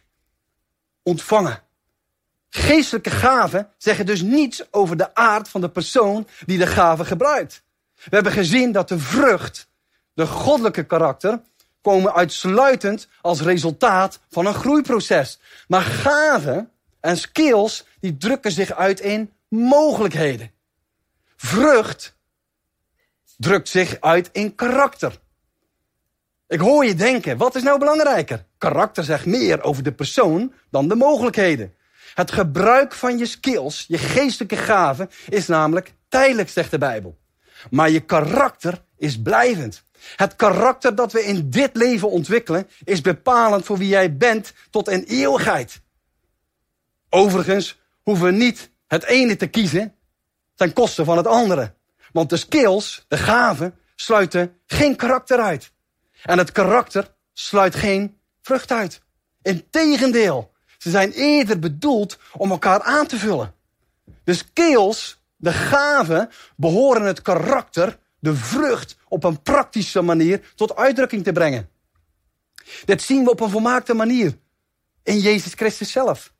ontvangen. 1.02 1.62
Geestelijke 2.48 3.10
gaven 3.10 3.68
zeggen 3.78 4.06
dus 4.06 4.22
niets 4.22 4.72
over 4.72 4.96
de 4.96 5.14
aard 5.14 5.48
van 5.48 5.60
de 5.60 5.70
persoon 5.70 6.28
die 6.46 6.58
de 6.58 6.66
gave 6.66 7.04
gebruikt. 7.04 7.62
We 7.94 8.14
hebben 8.14 8.32
gezien 8.32 8.72
dat 8.72 8.88
de 8.88 8.98
vrucht, 8.98 9.68
de 10.14 10.26
goddelijke 10.26 10.84
karakter, 10.84 11.40
komen 11.82 12.14
uitsluitend 12.14 13.08
als 13.20 13.40
resultaat 13.40 14.18
van 14.30 14.46
een 14.46 14.54
groeiproces. 14.54 15.38
Maar 15.68 15.82
gaven 15.82 16.70
en 17.02 17.16
skills, 17.16 17.86
die 18.00 18.16
drukken 18.16 18.52
zich 18.52 18.72
uit 18.72 19.00
in 19.00 19.32
mogelijkheden. 19.48 20.50
Vrucht 21.36 22.16
drukt 23.36 23.68
zich 23.68 24.00
uit 24.00 24.28
in 24.32 24.54
karakter. 24.54 25.18
Ik 26.48 26.60
hoor 26.60 26.84
je 26.84 26.94
denken, 26.94 27.36
wat 27.36 27.54
is 27.54 27.62
nou 27.62 27.78
belangrijker? 27.78 28.44
Karakter 28.58 29.04
zegt 29.04 29.26
meer 29.26 29.62
over 29.62 29.82
de 29.82 29.92
persoon 29.92 30.52
dan 30.70 30.88
de 30.88 30.94
mogelijkheden. 30.94 31.74
Het 32.14 32.32
gebruik 32.32 32.92
van 32.92 33.18
je 33.18 33.26
skills, 33.26 33.84
je 33.88 33.98
geestelijke 33.98 34.56
gaven, 34.56 35.10
is 35.28 35.46
namelijk 35.46 35.94
tijdelijk, 36.08 36.48
zegt 36.48 36.70
de 36.70 36.78
Bijbel. 36.78 37.18
Maar 37.70 37.90
je 37.90 38.00
karakter 38.00 38.84
is 38.96 39.22
blijvend. 39.22 39.84
Het 40.16 40.36
karakter 40.36 40.94
dat 40.94 41.12
we 41.12 41.24
in 41.24 41.50
dit 41.50 41.76
leven 41.76 42.10
ontwikkelen 42.10 42.68
is 42.84 43.00
bepalend 43.00 43.64
voor 43.64 43.78
wie 43.78 43.88
jij 43.88 44.16
bent 44.16 44.52
tot 44.70 44.88
in 44.88 45.04
eeuwigheid. 45.06 45.80
Overigens 47.14 47.80
hoeven 48.02 48.24
we 48.24 48.32
niet 48.32 48.70
het 48.86 49.04
ene 49.04 49.36
te 49.36 49.46
kiezen 49.46 49.94
ten 50.54 50.72
koste 50.72 51.04
van 51.04 51.16
het 51.16 51.26
andere. 51.26 51.74
Want 52.12 52.30
de 52.30 52.36
skills, 52.36 53.04
de 53.08 53.16
gaven, 53.16 53.74
sluiten 53.94 54.56
geen 54.66 54.96
karakter 54.96 55.40
uit. 55.40 55.72
En 56.22 56.38
het 56.38 56.52
karakter 56.52 57.14
sluit 57.32 57.74
geen 57.74 58.18
vrucht 58.42 58.72
uit. 58.72 59.00
Integendeel, 59.42 60.52
ze 60.78 60.90
zijn 60.90 61.12
eerder 61.12 61.58
bedoeld 61.58 62.18
om 62.36 62.50
elkaar 62.50 62.82
aan 62.82 63.06
te 63.06 63.16
vullen. 63.16 63.54
De 64.24 64.34
skills 64.34 65.22
de 65.36 65.52
gaven 65.52 66.30
behoren 66.56 67.02
het 67.02 67.22
karakter, 67.22 67.98
de 68.18 68.34
vrucht, 68.34 68.96
op 69.08 69.24
een 69.24 69.42
praktische 69.42 70.02
manier 70.02 70.52
tot 70.54 70.76
uitdrukking 70.76 71.24
te 71.24 71.32
brengen. 71.32 71.70
Dit 72.84 73.02
zien 73.02 73.24
we 73.24 73.30
op 73.30 73.40
een 73.40 73.50
volmaakte 73.50 73.94
manier 73.94 74.38
in 75.02 75.18
Jezus 75.18 75.54
Christus 75.54 75.92
zelf. 75.92 76.32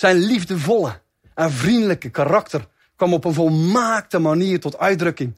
Zijn 0.00 0.16
liefdevolle 0.16 1.00
en 1.34 1.52
vriendelijke 1.52 2.10
karakter 2.10 2.66
kwam 2.96 3.12
op 3.12 3.24
een 3.24 3.34
volmaakte 3.34 4.18
manier 4.18 4.60
tot 4.60 4.78
uitdrukking 4.78 5.34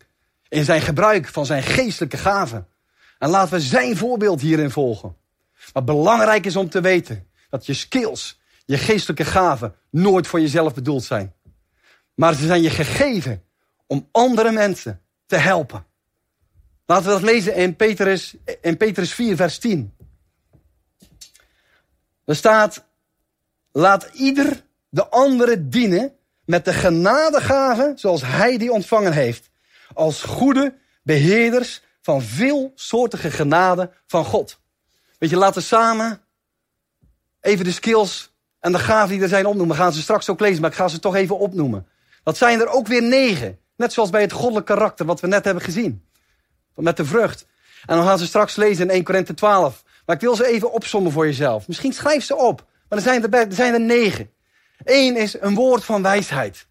in 0.48 0.64
zijn 0.64 0.80
gebruik 0.80 1.28
van 1.28 1.46
zijn 1.46 1.62
geestelijke 1.62 2.16
gaven. 2.16 2.68
En 3.18 3.28
laten 3.28 3.54
we 3.54 3.60
zijn 3.60 3.96
voorbeeld 3.96 4.40
hierin 4.40 4.70
volgen. 4.70 5.16
Wat 5.72 5.84
belangrijk 5.84 6.46
is 6.46 6.56
om 6.56 6.68
te 6.68 6.80
weten 6.80 7.28
dat 7.50 7.66
je 7.66 7.74
skills, 7.74 8.40
je 8.64 8.78
geestelijke 8.78 9.24
gaven 9.24 9.74
nooit 9.90 10.26
voor 10.26 10.40
jezelf 10.40 10.74
bedoeld 10.74 11.04
zijn. 11.04 11.34
Maar 12.14 12.34
ze 12.34 12.46
zijn 12.46 12.62
je 12.62 12.70
gegeven 12.70 13.42
om 13.86 14.08
andere 14.12 14.52
mensen 14.52 15.00
te 15.26 15.36
helpen. 15.36 15.86
Laten 16.86 17.04
we 17.04 17.10
dat 17.10 17.22
lezen 17.22 17.54
in 17.54 17.76
Petrus, 17.76 18.36
in 18.60 18.76
Petrus 18.76 19.14
4, 19.14 19.36
vers 19.36 19.58
10. 19.58 19.94
Er 22.24 22.36
staat, 22.36 22.90
laat 23.72 24.08
ieder 24.12 24.64
de 24.88 25.08
andere 25.08 25.68
dienen 25.68 26.12
met 26.44 26.64
de 26.64 26.72
genadegave 26.72 27.92
zoals 27.96 28.22
hij 28.22 28.58
die 28.58 28.72
ontvangen 28.72 29.12
heeft. 29.12 29.50
Als 29.94 30.22
goede 30.22 30.74
beheerders 31.02 31.82
van 32.00 32.22
veelsoortige 32.22 33.30
genade 33.30 33.90
van 34.06 34.24
God. 34.24 34.60
Weet 35.18 35.30
je, 35.30 35.36
laten 35.36 35.60
we 35.60 35.66
samen 35.66 36.20
even 37.40 37.64
de 37.64 37.72
skills 37.72 38.32
en 38.60 38.72
de 38.72 38.78
gaven 38.78 39.08
die 39.08 39.22
er 39.22 39.28
zijn 39.28 39.46
opnoemen. 39.46 39.76
gaan 39.76 39.92
ze 39.92 40.02
straks 40.02 40.28
ook 40.28 40.40
lezen, 40.40 40.60
maar 40.60 40.70
ik 40.70 40.76
ga 40.76 40.88
ze 40.88 40.98
toch 40.98 41.14
even 41.14 41.38
opnoemen. 41.38 41.86
Dat 42.22 42.36
zijn 42.36 42.60
er 42.60 42.68
ook 42.68 42.86
weer 42.86 43.02
negen. 43.02 43.58
Net 43.76 43.92
zoals 43.92 44.10
bij 44.10 44.20
het 44.20 44.32
goddelijk 44.32 44.66
karakter 44.66 45.06
wat 45.06 45.20
we 45.20 45.26
net 45.26 45.44
hebben 45.44 45.62
gezien. 45.62 46.06
Met 46.74 46.96
de 46.96 47.04
vrucht. 47.04 47.46
En 47.86 47.96
dan 47.96 48.06
gaan 48.06 48.18
ze 48.18 48.26
straks 48.26 48.56
lezen 48.56 48.84
in 48.84 48.90
1 48.90 49.04
Korinthe 49.04 49.34
12. 49.34 49.82
Maar 50.06 50.16
ik 50.16 50.22
wil 50.22 50.36
ze 50.36 50.46
even 50.46 50.72
opzommen 50.72 51.12
voor 51.12 51.26
jezelf. 51.26 51.68
Misschien 51.68 51.92
schrijf 51.92 52.24
ze 52.24 52.36
op. 52.36 52.66
Maar 52.92 53.00
er 53.00 53.06
zijn 53.06 53.32
er, 53.32 53.54
zijn 53.54 53.72
er 53.72 53.80
negen. 53.80 54.30
Eén 54.84 55.16
is 55.16 55.40
een 55.40 55.54
woord 55.54 55.84
van 55.84 56.02
wijsheid. 56.02 56.66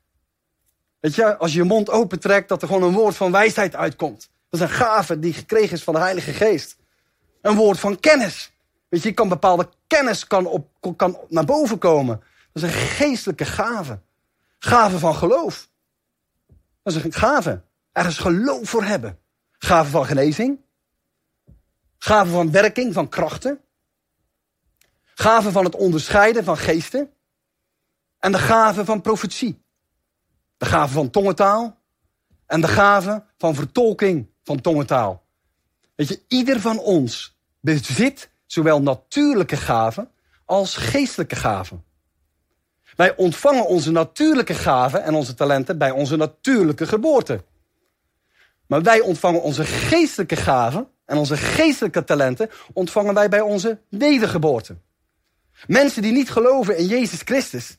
Weet 1.00 1.16
je, 1.16 1.38
als 1.38 1.52
je 1.52 1.58
je 1.58 1.64
mond 1.64 1.90
opentrekt, 1.90 2.50
dat 2.50 2.62
er 2.62 2.68
gewoon 2.68 2.84
een 2.84 2.94
woord 2.94 3.16
van 3.16 3.32
wijsheid 3.32 3.76
uitkomt. 3.76 4.30
Dat 4.50 4.60
is 4.60 4.68
een 4.68 4.74
gave 4.74 5.20
die 5.20 5.34
gekregen 5.34 5.76
is 5.76 5.84
van 5.84 5.94
de 5.94 6.00
Heilige 6.00 6.34
Geest. 6.34 6.78
Een 7.42 7.56
woord 7.56 7.80
van 7.80 8.00
kennis. 8.00 8.54
Weet 8.90 9.02
je, 9.02 9.08
je 9.08 9.14
kan 9.14 9.30
bepaalde 9.30 9.70
kennis 9.88 10.28
kan 10.28 10.46
op, 10.46 10.68
kan 10.96 11.20
naar 11.28 11.46
boven 11.46 11.78
komen. 11.78 12.24
Dat 12.52 12.64
is 12.64 12.70
een 12.74 12.80
geestelijke 12.80 13.46
gave. 13.46 14.00
Gave 14.60 15.00
van 15.00 15.16
geloof. 15.16 15.70
Dat 16.84 16.96
is 16.96 17.04
een 17.04 17.14
gave. 17.14 17.62
is 17.94 18.18
geloof 18.18 18.70
voor 18.70 18.84
hebben. 18.84 19.20
Gave 19.58 19.90
van 19.90 20.06
genezing. 20.06 20.60
Gave 21.98 22.32
van 22.32 22.52
werking, 22.52 22.94
van 22.94 23.10
krachten. 23.10 23.60
Gave 25.22 25.52
van 25.52 25.64
het 25.64 25.76
onderscheiden 25.76 26.44
van 26.44 26.58
geesten. 26.58 27.12
En 28.20 28.32
de 28.32 28.38
gave 28.38 28.86
van 28.86 29.02
profetie. 29.02 29.64
De 30.58 30.66
gave 30.66 30.94
van 30.94 31.10
tongentaal. 31.10 31.80
En 32.46 32.62
de 32.62 32.68
gave 32.68 33.24
van 33.38 33.56
vertolking 33.56 34.30
van 34.44 34.62
tongentaal. 34.62 35.24
Weet 35.96 36.08
je, 36.08 36.22
ieder 36.28 36.60
van 36.60 36.80
ons 36.80 37.38
bezit 37.60 38.30
zowel 38.46 38.82
natuurlijke 38.82 39.58
gaven 39.58 40.12
als 40.46 40.76
geestelijke 40.76 41.36
gaven. 41.36 41.84
Wij 42.96 43.16
ontvangen 43.16 43.68
onze 43.68 43.92
natuurlijke 43.92 44.54
gaven 44.54 45.04
en 45.04 45.14
onze 45.14 45.34
talenten 45.34 45.78
bij 45.78 45.92
onze 45.92 46.16
natuurlijke 46.16 46.88
geboorte. 46.88 47.44
Maar 48.68 48.82
wij 48.82 49.00
ontvangen 49.00 49.42
onze 49.42 49.66
geestelijke 49.66 50.36
gaven 50.36 50.88
en 51.06 51.18
onze 51.18 51.38
geestelijke 51.38 52.04
talenten 52.04 52.50
ontvangen 52.74 53.14
wij 53.14 53.30
bij 53.30 53.42
onze 53.42 53.82
wedergeboorte. 53.90 54.78
Mensen 55.68 56.02
die 56.02 56.12
niet 56.12 56.30
geloven 56.30 56.78
in 56.78 56.86
Jezus 56.86 57.22
Christus, 57.22 57.78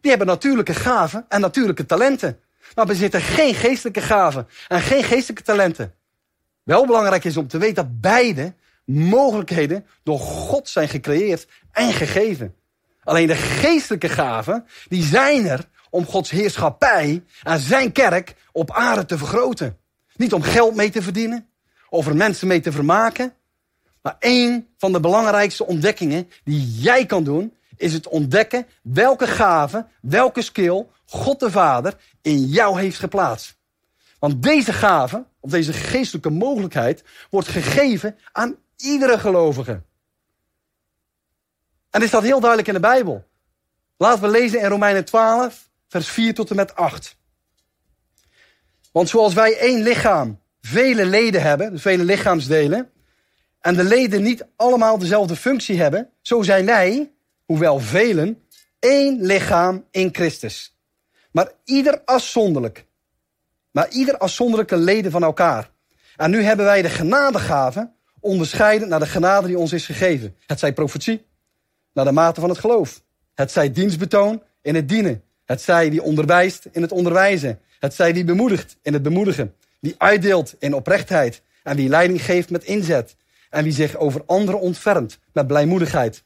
die 0.00 0.10
hebben 0.10 0.28
natuurlijke 0.28 0.74
gaven 0.74 1.24
en 1.28 1.40
natuurlijke 1.40 1.86
talenten. 1.86 2.40
Maar 2.74 2.86
bezitten 2.86 3.20
geen 3.20 3.54
geestelijke 3.54 4.00
gaven 4.00 4.48
en 4.68 4.80
geen 4.80 5.04
geestelijke 5.04 5.42
talenten. 5.42 5.94
Wel 6.62 6.86
belangrijk 6.86 7.24
is 7.24 7.36
om 7.36 7.48
te 7.48 7.58
weten 7.58 7.74
dat 7.74 8.00
beide 8.00 8.54
mogelijkheden 8.84 9.86
door 10.02 10.18
God 10.18 10.68
zijn 10.68 10.88
gecreëerd 10.88 11.46
en 11.72 11.92
gegeven. 11.92 12.54
Alleen 13.04 13.26
de 13.26 13.36
geestelijke 13.36 14.08
gaven, 14.08 14.66
die 14.88 15.02
zijn 15.02 15.46
er 15.46 15.68
om 15.90 16.06
Gods 16.06 16.30
heerschappij 16.30 17.24
en 17.42 17.58
zijn 17.58 17.92
kerk 17.92 18.34
op 18.52 18.72
aarde 18.72 19.04
te 19.04 19.18
vergroten. 19.18 19.78
Niet 20.16 20.32
om 20.32 20.42
geld 20.42 20.74
mee 20.74 20.90
te 20.90 21.02
verdienen 21.02 21.48
of 21.88 22.06
er 22.06 22.16
mensen 22.16 22.48
mee 22.48 22.60
te 22.60 22.72
vermaken. 22.72 23.34
Maar 24.02 24.16
één 24.18 24.68
van 24.78 24.92
de 24.92 25.00
belangrijkste 25.00 25.66
ontdekkingen 25.66 26.30
die 26.44 26.66
jij 26.66 27.06
kan 27.06 27.24
doen, 27.24 27.56
is 27.76 27.92
het 27.92 28.08
ontdekken 28.08 28.66
welke 28.82 29.26
gave, 29.26 29.86
welke 30.00 30.42
skill 30.42 30.86
God 31.06 31.40
de 31.40 31.50
Vader 31.50 31.96
in 32.22 32.44
jou 32.44 32.80
heeft 32.80 32.98
geplaatst. 32.98 33.58
Want 34.18 34.42
deze 34.42 34.72
gave, 34.72 35.24
of 35.40 35.50
deze 35.50 35.72
geestelijke 35.72 36.30
mogelijkheid, 36.30 37.04
wordt 37.30 37.48
gegeven 37.48 38.18
aan 38.32 38.56
iedere 38.76 39.18
gelovige. 39.18 39.82
En 41.90 42.02
is 42.02 42.10
dat 42.10 42.22
heel 42.22 42.40
duidelijk 42.40 42.68
in 42.68 42.74
de 42.74 42.80
Bijbel. 42.80 43.28
Laten 43.96 44.22
we 44.22 44.28
lezen 44.28 44.60
in 44.60 44.68
Romeinen 44.68 45.04
12, 45.04 45.68
vers 45.88 46.08
4 46.08 46.34
tot 46.34 46.50
en 46.50 46.56
met 46.56 46.74
8. 46.74 47.16
Want 48.92 49.08
zoals 49.08 49.34
wij 49.34 49.58
één 49.58 49.82
lichaam 49.82 50.40
vele 50.60 51.06
leden 51.06 51.42
hebben, 51.42 51.70
dus 51.70 51.82
vele 51.82 52.04
lichaamsdelen, 52.04 52.90
en 53.60 53.74
de 53.74 53.84
leden 53.84 54.22
niet 54.22 54.46
allemaal 54.56 54.98
dezelfde 54.98 55.36
functie 55.36 55.80
hebben, 55.80 56.10
zo 56.20 56.42
zijn 56.42 56.66
wij, 56.66 57.10
hoewel 57.44 57.78
velen, 57.78 58.42
één 58.78 59.22
lichaam 59.22 59.84
in 59.90 60.08
Christus. 60.12 60.78
Maar 61.32 61.52
ieder 61.64 62.02
afzonderlijk. 62.04 62.86
Maar 63.70 63.88
ieder 63.88 64.18
afzonderlijke 64.18 64.76
leden 64.76 65.10
van 65.10 65.22
elkaar. 65.22 65.70
En 66.16 66.30
nu 66.30 66.42
hebben 66.42 66.64
wij 66.64 66.82
de 66.82 66.90
genadegaven 66.90 67.94
onderscheiden 68.20 68.88
naar 68.88 68.98
de 68.98 69.06
genade 69.06 69.46
die 69.46 69.58
ons 69.58 69.72
is 69.72 69.86
gegeven. 69.86 70.36
Het 70.46 70.58
zij 70.58 70.72
profetie, 70.72 71.26
naar 71.92 72.04
de 72.04 72.12
mate 72.12 72.40
van 72.40 72.48
het 72.48 72.58
geloof. 72.58 73.02
Het 73.34 73.50
zij 73.50 73.72
dienstbetoon 73.72 74.42
in 74.62 74.74
het 74.74 74.88
dienen. 74.88 75.22
Het 75.44 75.62
zij 75.62 75.90
die 75.90 76.02
onderwijst 76.02 76.68
in 76.72 76.82
het 76.82 76.92
onderwijzen. 76.92 77.60
Het 77.78 77.94
zij 77.94 78.12
die 78.12 78.24
bemoedigt 78.24 78.76
in 78.82 78.92
het 78.92 79.02
bemoedigen. 79.02 79.54
Die 79.80 79.94
uitdeelt 79.98 80.54
in 80.58 80.74
oprechtheid. 80.74 81.42
En 81.62 81.76
wie 81.76 81.88
leiding 81.88 82.24
geeft 82.24 82.50
met 82.50 82.64
inzet. 82.64 83.16
En 83.50 83.64
wie 83.64 83.72
zich 83.72 83.96
over 83.96 84.22
anderen 84.26 84.60
ontfermt 84.60 85.18
met 85.32 85.46
blijmoedigheid. 85.46 86.24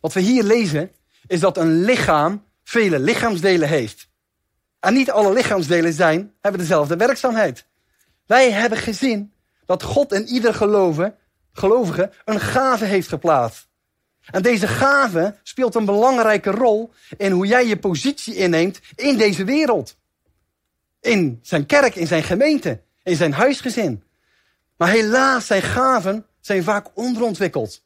Wat 0.00 0.12
we 0.12 0.20
hier 0.20 0.42
lezen 0.42 0.90
is 1.26 1.40
dat 1.40 1.56
een 1.56 1.84
lichaam 1.84 2.44
vele 2.64 2.98
lichaamsdelen 2.98 3.68
heeft. 3.68 4.08
En 4.80 4.94
niet 4.94 5.10
alle 5.10 5.32
lichaamsdelen 5.32 5.92
zijn, 5.92 6.34
hebben 6.40 6.60
dezelfde 6.60 6.96
werkzaamheid. 6.96 7.66
Wij 8.26 8.50
hebben 8.50 8.78
gezien 8.78 9.32
dat 9.66 9.82
God 9.82 10.12
in 10.12 10.26
ieder 10.26 10.54
geloven, 10.54 11.14
gelovige 11.52 12.10
een 12.24 12.40
gave 12.40 12.84
heeft 12.84 13.08
geplaatst. 13.08 13.68
En 14.30 14.42
deze 14.42 14.68
gave 14.68 15.36
speelt 15.42 15.74
een 15.74 15.84
belangrijke 15.84 16.50
rol 16.50 16.92
in 17.16 17.32
hoe 17.32 17.46
jij 17.46 17.66
je 17.66 17.78
positie 17.78 18.34
inneemt 18.34 18.80
in 18.94 19.16
deze 19.16 19.44
wereld. 19.44 19.96
In 21.00 21.38
zijn 21.42 21.66
kerk, 21.66 21.94
in 21.94 22.06
zijn 22.06 22.22
gemeente, 22.22 22.82
in 23.02 23.16
zijn 23.16 23.32
huisgezin. 23.32 24.02
Maar 24.82 24.90
helaas, 24.90 25.46
zijn 25.46 25.62
gaven 25.62 26.26
zijn 26.40 26.62
vaak 26.62 26.86
onderontwikkeld. 26.94 27.82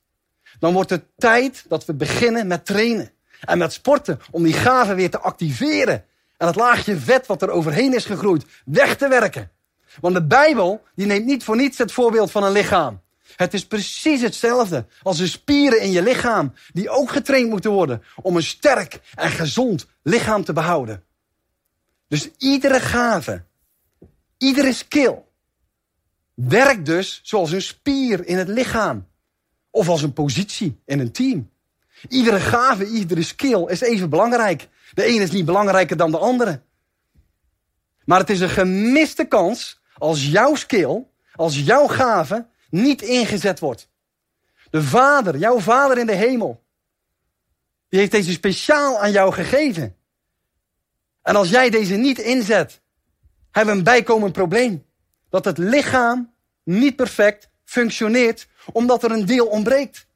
Dan 0.59 0.73
wordt 0.73 0.91
het 0.91 1.05
tijd 1.17 1.65
dat 1.69 1.85
we 1.85 1.95
beginnen 1.95 2.47
met 2.47 2.67
trainen 2.67 3.11
en 3.41 3.59
met 3.59 3.73
sporten 3.73 4.21
om 4.31 4.43
die 4.43 4.53
gaven 4.53 4.97
weer 4.97 5.11
te 5.11 5.19
activeren. 5.19 6.05
En 6.37 6.47
het 6.47 6.57
laagje 6.57 6.97
vet 6.97 7.27
wat 7.27 7.43
er 7.43 7.51
overheen 7.51 7.95
is 7.95 8.05
gegroeid 8.05 8.45
weg 8.65 8.97
te 8.97 9.09
werken. 9.09 9.51
Want 10.01 10.15
de 10.15 10.27
Bijbel 10.27 10.83
die 10.95 11.07
neemt 11.07 11.27
niet 11.27 11.45
voor 11.45 11.57
niets 11.57 11.79
het 11.79 11.93
voorbeeld 11.93 12.31
van 12.31 12.43
een 12.43 12.53
lichaam. 12.53 13.01
Het 13.37 13.55
is 13.55 13.67
precies 13.67 14.21
hetzelfde 14.21 14.87
als 15.03 15.19
de 15.19 15.27
spieren 15.27 15.81
in 15.81 15.91
je 15.91 16.03
lichaam, 16.03 16.53
die 16.73 16.91
ook 16.91 17.11
getraind 17.11 17.49
moeten 17.49 17.71
worden 17.71 18.03
om 18.23 18.37
een 18.37 18.43
sterk 18.43 19.01
en 19.15 19.31
gezond 19.31 19.87
lichaam 20.03 20.45
te 20.45 20.53
behouden. 20.53 21.05
Dus 22.09 22.31
iedere 22.39 22.81
gave, 22.81 23.45
iedere 24.39 24.73
skill, 24.73 25.25
werkt 26.37 26.87
dus 26.87 27.21
zoals 27.23 27.53
een 27.53 27.63
spier 27.63 28.27
in 28.27 28.37
het 28.39 28.49
lichaam. 28.49 29.07
Of 29.71 29.89
als 29.89 30.03
een 30.03 30.13
positie 30.13 30.81
in 30.85 31.01
een 31.01 31.13
team. 31.13 31.51
Iedere 32.09 32.41
gave, 32.41 32.87
iedere 32.87 33.23
skill 33.23 33.65
is 33.67 33.81
even 33.81 34.11
belangrijk. 34.11 34.69
De 34.95 35.05
ene 35.05 35.23
is 35.23 35.31
niet 35.31 35.45
belangrijker 35.45 35.97
dan 35.97 36.11
de 36.11 36.19
andere. 36.19 36.63
Maar 38.05 38.19
het 38.19 38.31
is 38.31 38.41
een 38.41 38.49
gemiste 38.49 39.25
kans 39.25 39.81
als 39.95 40.27
jouw 40.27 40.55
skill, 40.55 41.05
als 41.35 41.61
jouw 41.61 41.87
gave 41.87 42.47
niet 42.71 43.03
ingezet 43.03 43.59
wordt. 43.59 43.89
De 44.71 44.83
Vader, 44.83 45.37
jouw 45.37 45.59
Vader 45.59 45.99
in 45.99 46.07
de 46.07 46.15
hemel, 46.15 46.65
die 47.89 47.99
heeft 47.99 48.11
deze 48.11 48.33
speciaal 48.33 48.99
aan 48.99 49.13
jou 49.13 49.33
gegeven. 49.33 49.97
En 51.23 51.37
als 51.37 51.49
jij 51.49 51.71
deze 51.71 51.95
niet 51.95 52.19
inzet, 52.19 52.81
hebben 53.51 53.73
we 53.73 53.79
een 53.79 53.85
bijkomend 53.85 54.33
probleem. 54.33 54.86
Dat 55.37 55.45
het 55.45 55.59
lichaam 55.59 56.35
niet 56.63 56.97
perfect 56.97 57.49
functioneert, 57.65 58.49
omdat 58.73 59.03
er 59.03 59.11
een 59.11 59.27
deel 59.27 59.47
ontbreekt. 59.47 60.07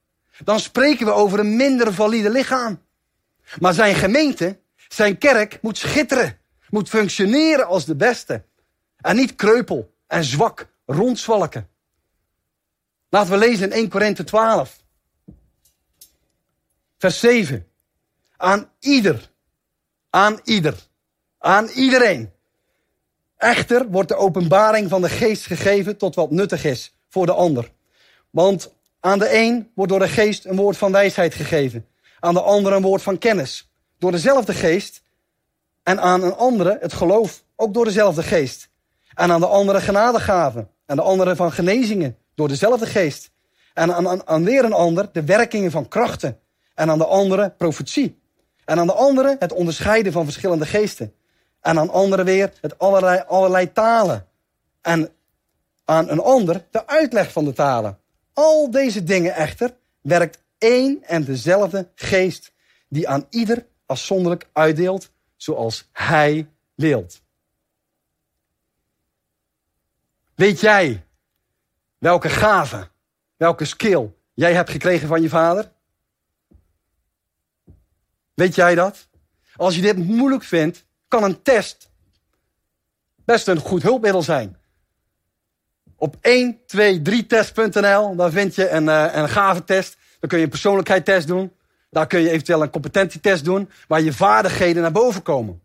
Dan 0.44 0.60
spreken 0.60 1.06
we 1.06 1.12
over 1.12 1.38
een 1.38 1.56
minder 1.56 1.94
valide 1.94 2.30
lichaam. 2.30 2.82
Maar 3.58 3.74
zijn 3.74 3.94
gemeente, 3.94 4.58
zijn 4.88 5.18
kerk 5.18 5.58
moet 5.62 5.78
schitteren, 5.78 6.38
moet 6.68 6.88
functioneren 6.88 7.66
als 7.66 7.84
de 7.84 7.96
beste. 7.96 8.44
En 8.96 9.16
niet 9.16 9.34
kreupel 9.34 9.94
en 10.06 10.24
zwak 10.24 10.68
rondzwalken. 10.86 11.68
Laten 13.08 13.32
we 13.32 13.38
lezen 13.38 13.66
in 13.66 13.72
1 13.72 13.88
Korinthe 13.88 14.24
12. 14.24 14.82
Vers 16.98 17.20
7. 17.20 17.68
Aan 18.36 18.70
ieder, 18.78 19.30
aan 20.10 20.40
ieder, 20.44 20.86
aan 21.38 21.68
iedereen. 21.68 22.32
Echter 23.40 23.90
wordt 23.90 24.08
de 24.08 24.16
openbaring 24.16 24.88
van 24.88 25.02
de 25.02 25.08
geest 25.08 25.46
gegeven 25.46 25.96
tot 25.96 26.14
wat 26.14 26.30
nuttig 26.30 26.64
is 26.64 26.94
voor 27.08 27.26
de 27.26 27.32
ander. 27.32 27.72
Want 28.30 28.72
aan 29.00 29.18
de 29.18 29.34
een 29.34 29.70
wordt 29.74 29.90
door 29.90 30.00
de 30.00 30.08
geest 30.08 30.44
een 30.44 30.56
woord 30.56 30.76
van 30.76 30.92
wijsheid 30.92 31.34
gegeven. 31.34 31.86
Aan 32.18 32.34
de 32.34 32.40
andere 32.40 32.76
een 32.76 32.82
woord 32.82 33.02
van 33.02 33.18
kennis. 33.18 33.70
Door 33.98 34.10
dezelfde 34.12 34.54
geest. 34.54 35.02
En 35.82 36.00
aan 36.00 36.22
een 36.22 36.34
andere 36.34 36.76
het 36.80 36.92
geloof, 36.92 37.44
ook 37.56 37.74
door 37.74 37.84
dezelfde 37.84 38.22
geest. 38.22 38.68
En 39.14 39.30
aan 39.30 39.40
de 39.40 39.46
andere 39.46 39.80
genadegaven. 39.80 40.70
En 40.86 40.96
de 40.96 41.02
andere 41.02 41.36
van 41.36 41.52
genezingen, 41.52 42.16
door 42.34 42.48
dezelfde 42.48 42.86
geest. 42.86 43.30
En 43.74 43.94
aan, 43.94 44.08
aan, 44.08 44.26
aan 44.26 44.44
weer 44.44 44.64
een 44.64 44.72
ander 44.72 45.08
de 45.12 45.24
werkingen 45.24 45.70
van 45.70 45.88
krachten. 45.88 46.38
En 46.74 46.90
aan 46.90 46.98
de 46.98 47.06
andere 47.06 47.54
profetie. 47.58 48.20
En 48.64 48.78
aan 48.78 48.86
de 48.86 48.92
andere 48.92 49.36
het 49.38 49.52
onderscheiden 49.52 50.12
van 50.12 50.24
verschillende 50.24 50.66
geesten. 50.66 51.14
En 51.60 51.78
aan 51.78 51.90
anderen 51.90 52.24
weer 52.24 52.52
het 52.60 52.78
allerlei, 52.78 53.24
allerlei 53.26 53.72
talen. 53.72 54.26
En 54.80 55.12
aan 55.84 56.08
een 56.08 56.20
ander 56.20 56.66
de 56.70 56.86
uitleg 56.86 57.32
van 57.32 57.44
de 57.44 57.52
talen. 57.52 57.98
Al 58.32 58.70
deze 58.70 59.04
dingen 59.04 59.34
echter 59.34 59.74
werkt 60.00 60.42
één 60.58 61.02
en 61.02 61.24
dezelfde 61.24 61.88
geest, 61.94 62.52
die 62.88 63.08
aan 63.08 63.26
ieder 63.30 63.66
afzonderlijk 63.86 64.48
uitdeelt 64.52 65.10
zoals 65.36 65.88
hij 65.92 66.48
wilt. 66.74 67.22
Weet 70.34 70.60
jij 70.60 71.04
welke 71.98 72.28
gave, 72.28 72.88
welke 73.36 73.64
skill 73.64 74.10
jij 74.34 74.54
hebt 74.54 74.70
gekregen 74.70 75.08
van 75.08 75.22
je 75.22 75.28
vader? 75.28 75.72
Weet 78.34 78.54
jij 78.54 78.74
dat? 78.74 79.08
Als 79.56 79.74
je 79.74 79.82
dit 79.82 79.96
moeilijk 79.96 80.42
vindt, 80.42 80.84
kan 81.10 81.24
een 81.24 81.42
test 81.42 81.90
best 83.30 83.46
een 83.46 83.58
goed 83.58 83.82
hulpmiddel 83.82 84.22
zijn. 84.22 84.56
Op 85.96 86.16
123test.nl, 86.16 88.16
daar 88.16 88.30
vind 88.30 88.54
je 88.54 88.68
een, 88.68 88.84
uh, 88.84 89.06
een 89.12 89.28
gave 89.28 89.64
test. 89.64 89.96
Dan 90.20 90.28
kun 90.28 90.38
je 90.38 90.44
een 90.44 90.50
persoonlijkheidstest 90.50 91.26
doen. 91.26 91.52
Daar 91.90 92.06
kun 92.06 92.20
je 92.20 92.30
eventueel 92.30 92.62
een 92.62 92.70
competentietest 92.70 93.44
doen, 93.44 93.70
waar 93.88 94.00
je 94.00 94.12
vaardigheden 94.12 94.82
naar 94.82 94.92
boven 94.92 95.22
komen. 95.22 95.60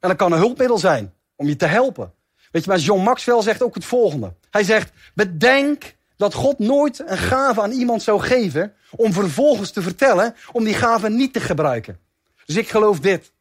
En 0.00 0.08
dat 0.08 0.16
kan 0.16 0.32
een 0.32 0.38
hulpmiddel 0.38 0.78
zijn 0.78 1.14
om 1.36 1.46
je 1.46 1.56
te 1.56 1.66
helpen. 1.66 2.12
Weet 2.50 2.64
je, 2.64 2.70
maar 2.70 2.78
John 2.78 3.02
Maxwell 3.02 3.42
zegt 3.42 3.62
ook 3.62 3.74
het 3.74 3.84
volgende. 3.84 4.34
Hij 4.50 4.64
zegt, 4.64 4.92
bedenk 5.14 5.94
dat 6.16 6.34
God 6.34 6.58
nooit 6.58 7.02
een 7.06 7.18
gave 7.18 7.62
aan 7.62 7.70
iemand 7.70 8.02
zou 8.02 8.20
geven 8.20 8.74
om 8.90 9.12
vervolgens 9.12 9.70
te 9.70 9.82
vertellen 9.82 10.34
om 10.52 10.64
die 10.64 10.74
gave 10.74 11.10
niet 11.10 11.32
te 11.32 11.40
gebruiken. 11.40 11.98
Dus 12.44 12.56
ik 12.56 12.68
geloof 12.68 13.00
dit. 13.00 13.32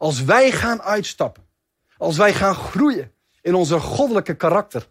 Als 0.00 0.24
wij 0.24 0.50
gaan 0.50 0.82
uitstappen, 0.82 1.46
als 1.98 2.16
wij 2.16 2.34
gaan 2.34 2.54
groeien 2.54 3.12
in 3.42 3.54
onze 3.54 3.80
goddelijke 3.80 4.34
karakter, 4.34 4.88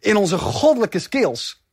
in 0.00 0.16
onze 0.16 0.38
goddelijke 0.38 0.98
skills, 0.98 1.64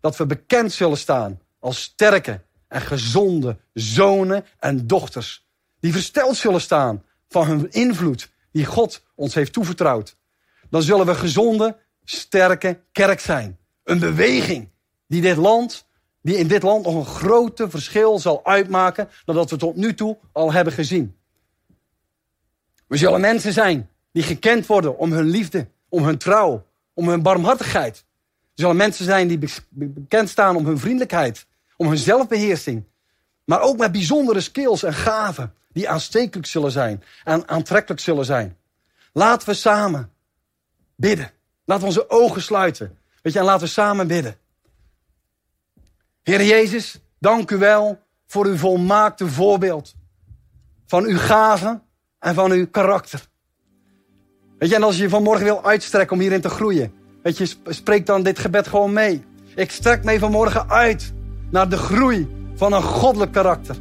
dat 0.00 0.16
we 0.16 0.26
bekend 0.26 0.72
zullen 0.72 0.98
staan 0.98 1.40
als 1.58 1.82
sterke 1.82 2.42
en 2.68 2.80
gezonde 2.80 3.56
zonen 3.72 4.44
en 4.58 4.86
dochters, 4.86 5.46
die 5.80 5.92
versteld 5.92 6.36
zullen 6.36 6.60
staan 6.60 7.04
van 7.28 7.46
hun 7.46 7.70
invloed 7.70 8.30
die 8.52 8.64
God 8.64 9.02
ons 9.14 9.34
heeft 9.34 9.52
toevertrouwd. 9.52 10.16
Dan 10.70 10.82
zullen 10.82 11.06
we 11.06 11.14
gezonde, 11.14 11.76
sterke 12.04 12.80
kerk 12.92 13.20
zijn. 13.20 13.58
Een 13.82 13.98
beweging 13.98 14.68
die 15.06 15.20
dit 15.20 15.36
land, 15.36 15.86
die 16.22 16.36
in 16.36 16.48
dit 16.48 16.62
land 16.62 16.84
nog 16.84 16.94
een 16.94 17.14
grote 17.14 17.70
verschil 17.70 18.18
zal 18.18 18.44
uitmaken 18.44 19.08
dan 19.24 19.34
dat 19.34 19.50
we 19.50 19.56
tot 19.56 19.76
nu 19.76 19.94
toe 19.94 20.18
al 20.32 20.52
hebben 20.52 20.72
gezien. 20.72 21.22
We 22.94 23.00
zullen 23.00 23.20
mensen 23.20 23.52
zijn 23.52 23.90
die 24.12 24.22
gekend 24.22 24.66
worden 24.66 24.98
om 24.98 25.12
hun 25.12 25.24
liefde, 25.24 25.68
om 25.88 26.04
hun 26.04 26.18
trouw, 26.18 26.66
om 26.92 27.08
hun 27.08 27.22
barmhartigheid. 27.22 28.04
We 28.54 28.60
zullen 28.60 28.76
mensen 28.76 29.04
zijn 29.04 29.28
die 29.28 29.38
bekend 29.70 30.28
staan 30.28 30.56
om 30.56 30.66
hun 30.66 30.78
vriendelijkheid, 30.78 31.46
om 31.76 31.88
hun 31.88 31.98
zelfbeheersing. 31.98 32.84
Maar 33.44 33.60
ook 33.60 33.76
met 33.76 33.92
bijzondere 33.92 34.40
skills 34.40 34.82
en 34.82 34.94
gaven 34.94 35.54
die 35.72 35.88
aanstekelijk 35.88 36.46
zullen 36.46 36.70
zijn 36.70 37.02
en 37.24 37.48
aantrekkelijk 37.48 38.00
zullen 38.00 38.24
zijn. 38.24 38.56
Laten 39.12 39.48
we 39.48 39.54
samen 39.54 40.10
bidden. 40.96 41.30
Laten 41.64 41.82
we 41.82 41.88
onze 41.88 42.10
ogen 42.10 42.42
sluiten. 42.42 42.98
Weet 43.22 43.32
je, 43.32 43.38
en 43.38 43.44
laten 43.44 43.66
we 43.66 43.72
samen 43.72 44.06
bidden. 44.06 44.36
Heer 46.22 46.44
Jezus, 46.44 47.00
dank 47.18 47.50
u 47.50 47.56
wel 47.56 47.98
voor 48.26 48.46
uw 48.46 48.56
volmaakte 48.56 49.28
voorbeeld. 49.28 49.94
Van 50.86 51.04
uw 51.04 51.18
gaven 51.18 51.83
en 52.24 52.34
van 52.34 52.50
uw 52.50 52.66
karakter. 52.70 53.26
Weet 54.58 54.68
je, 54.68 54.74
en 54.74 54.82
als 54.82 54.96
je 54.96 55.08
vanmorgen 55.08 55.44
wil 55.44 55.64
uitstrekken 55.64 56.16
om 56.16 56.22
hierin 56.22 56.40
te 56.40 56.48
groeien. 56.48 56.92
Weet 57.22 57.38
je, 57.38 57.54
spreek 57.68 58.06
dan 58.06 58.22
dit 58.22 58.38
gebed 58.38 58.66
gewoon 58.66 58.92
mee. 58.92 59.24
Ik 59.54 59.70
strek 59.70 60.04
mee 60.04 60.18
vanmorgen 60.18 60.70
uit 60.70 61.12
naar 61.50 61.68
de 61.68 61.76
groei 61.76 62.28
van 62.54 62.72
een 62.72 62.82
goddelijk 62.82 63.32
karakter. 63.32 63.76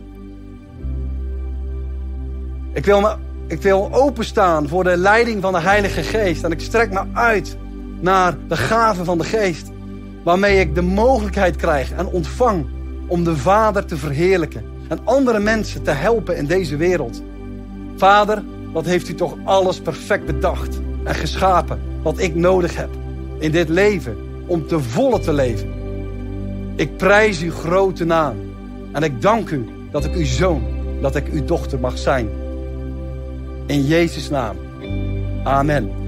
Ik 2.74 2.86
wil, 2.86 3.02
me, 3.02 3.16
ik 3.48 3.62
wil 3.62 3.94
openstaan 3.94 4.68
voor 4.68 4.84
de 4.84 4.98
leiding 4.98 5.42
van 5.42 5.54
de 5.54 5.60
Heilige 5.60 6.04
Geest. 6.04 6.44
En 6.44 6.52
ik 6.52 6.62
strek 6.62 6.92
me 6.92 7.04
uit 7.14 7.58
naar 8.00 8.36
de 8.48 8.58
gaven 8.58 9.06
van 9.06 9.18
de 9.18 9.24
Geest. 9.24 9.72
Waarmee 10.24 10.60
ik 10.60 10.76
de 10.76 10.82
mogelijkheid 10.82 11.56
krijg 11.56 11.92
en 11.92 12.08
ontvang 12.08 12.66
om 13.08 13.24
de 13.24 13.38
Vader 13.38 13.86
te 13.86 13.98
verheerlijken. 13.98 14.66
En 14.88 15.00
andere 15.04 15.40
mensen 15.40 15.84
te 15.84 15.92
helpen 15.92 16.38
in 16.38 16.46
deze 16.46 16.78
wereld. 16.78 17.22
Vader, 17.96 18.44
wat 18.72 18.86
heeft 18.86 19.10
u 19.10 19.14
toch 19.14 19.36
alles 19.44 19.80
perfect 19.80 20.26
bedacht 20.26 20.80
en 21.04 21.16
geschapen 21.16 21.80
wat 22.02 22.20
ik 22.20 22.36
nodig 22.36 22.76
heb 22.76 22.90
in 23.40 23.52
dit 23.52 23.70
leven 23.70 24.18
om 24.46 24.68
te 24.68 24.80
volle 24.80 25.20
te 25.20 25.34
leven. 25.34 25.74
Ik 26.76 26.98
prijs 26.98 27.42
uw 27.42 27.52
grote 27.52 28.06
naam 28.06 28.36
en 28.92 29.04
ik 29.04 29.22
dank 29.22 29.50
u 29.50 29.66
dat 29.92 30.06
ik 30.06 30.16
uw 30.16 30.26
zoon, 30.26 30.64
dat 31.02 31.16
ik 31.16 31.28
uw 31.28 31.46
dochter 31.46 31.80
mag 31.80 31.98
zijn. 31.98 32.30
In 33.66 33.86
Jezus' 33.86 34.30
naam. 34.30 34.56
Amen. 35.44 36.03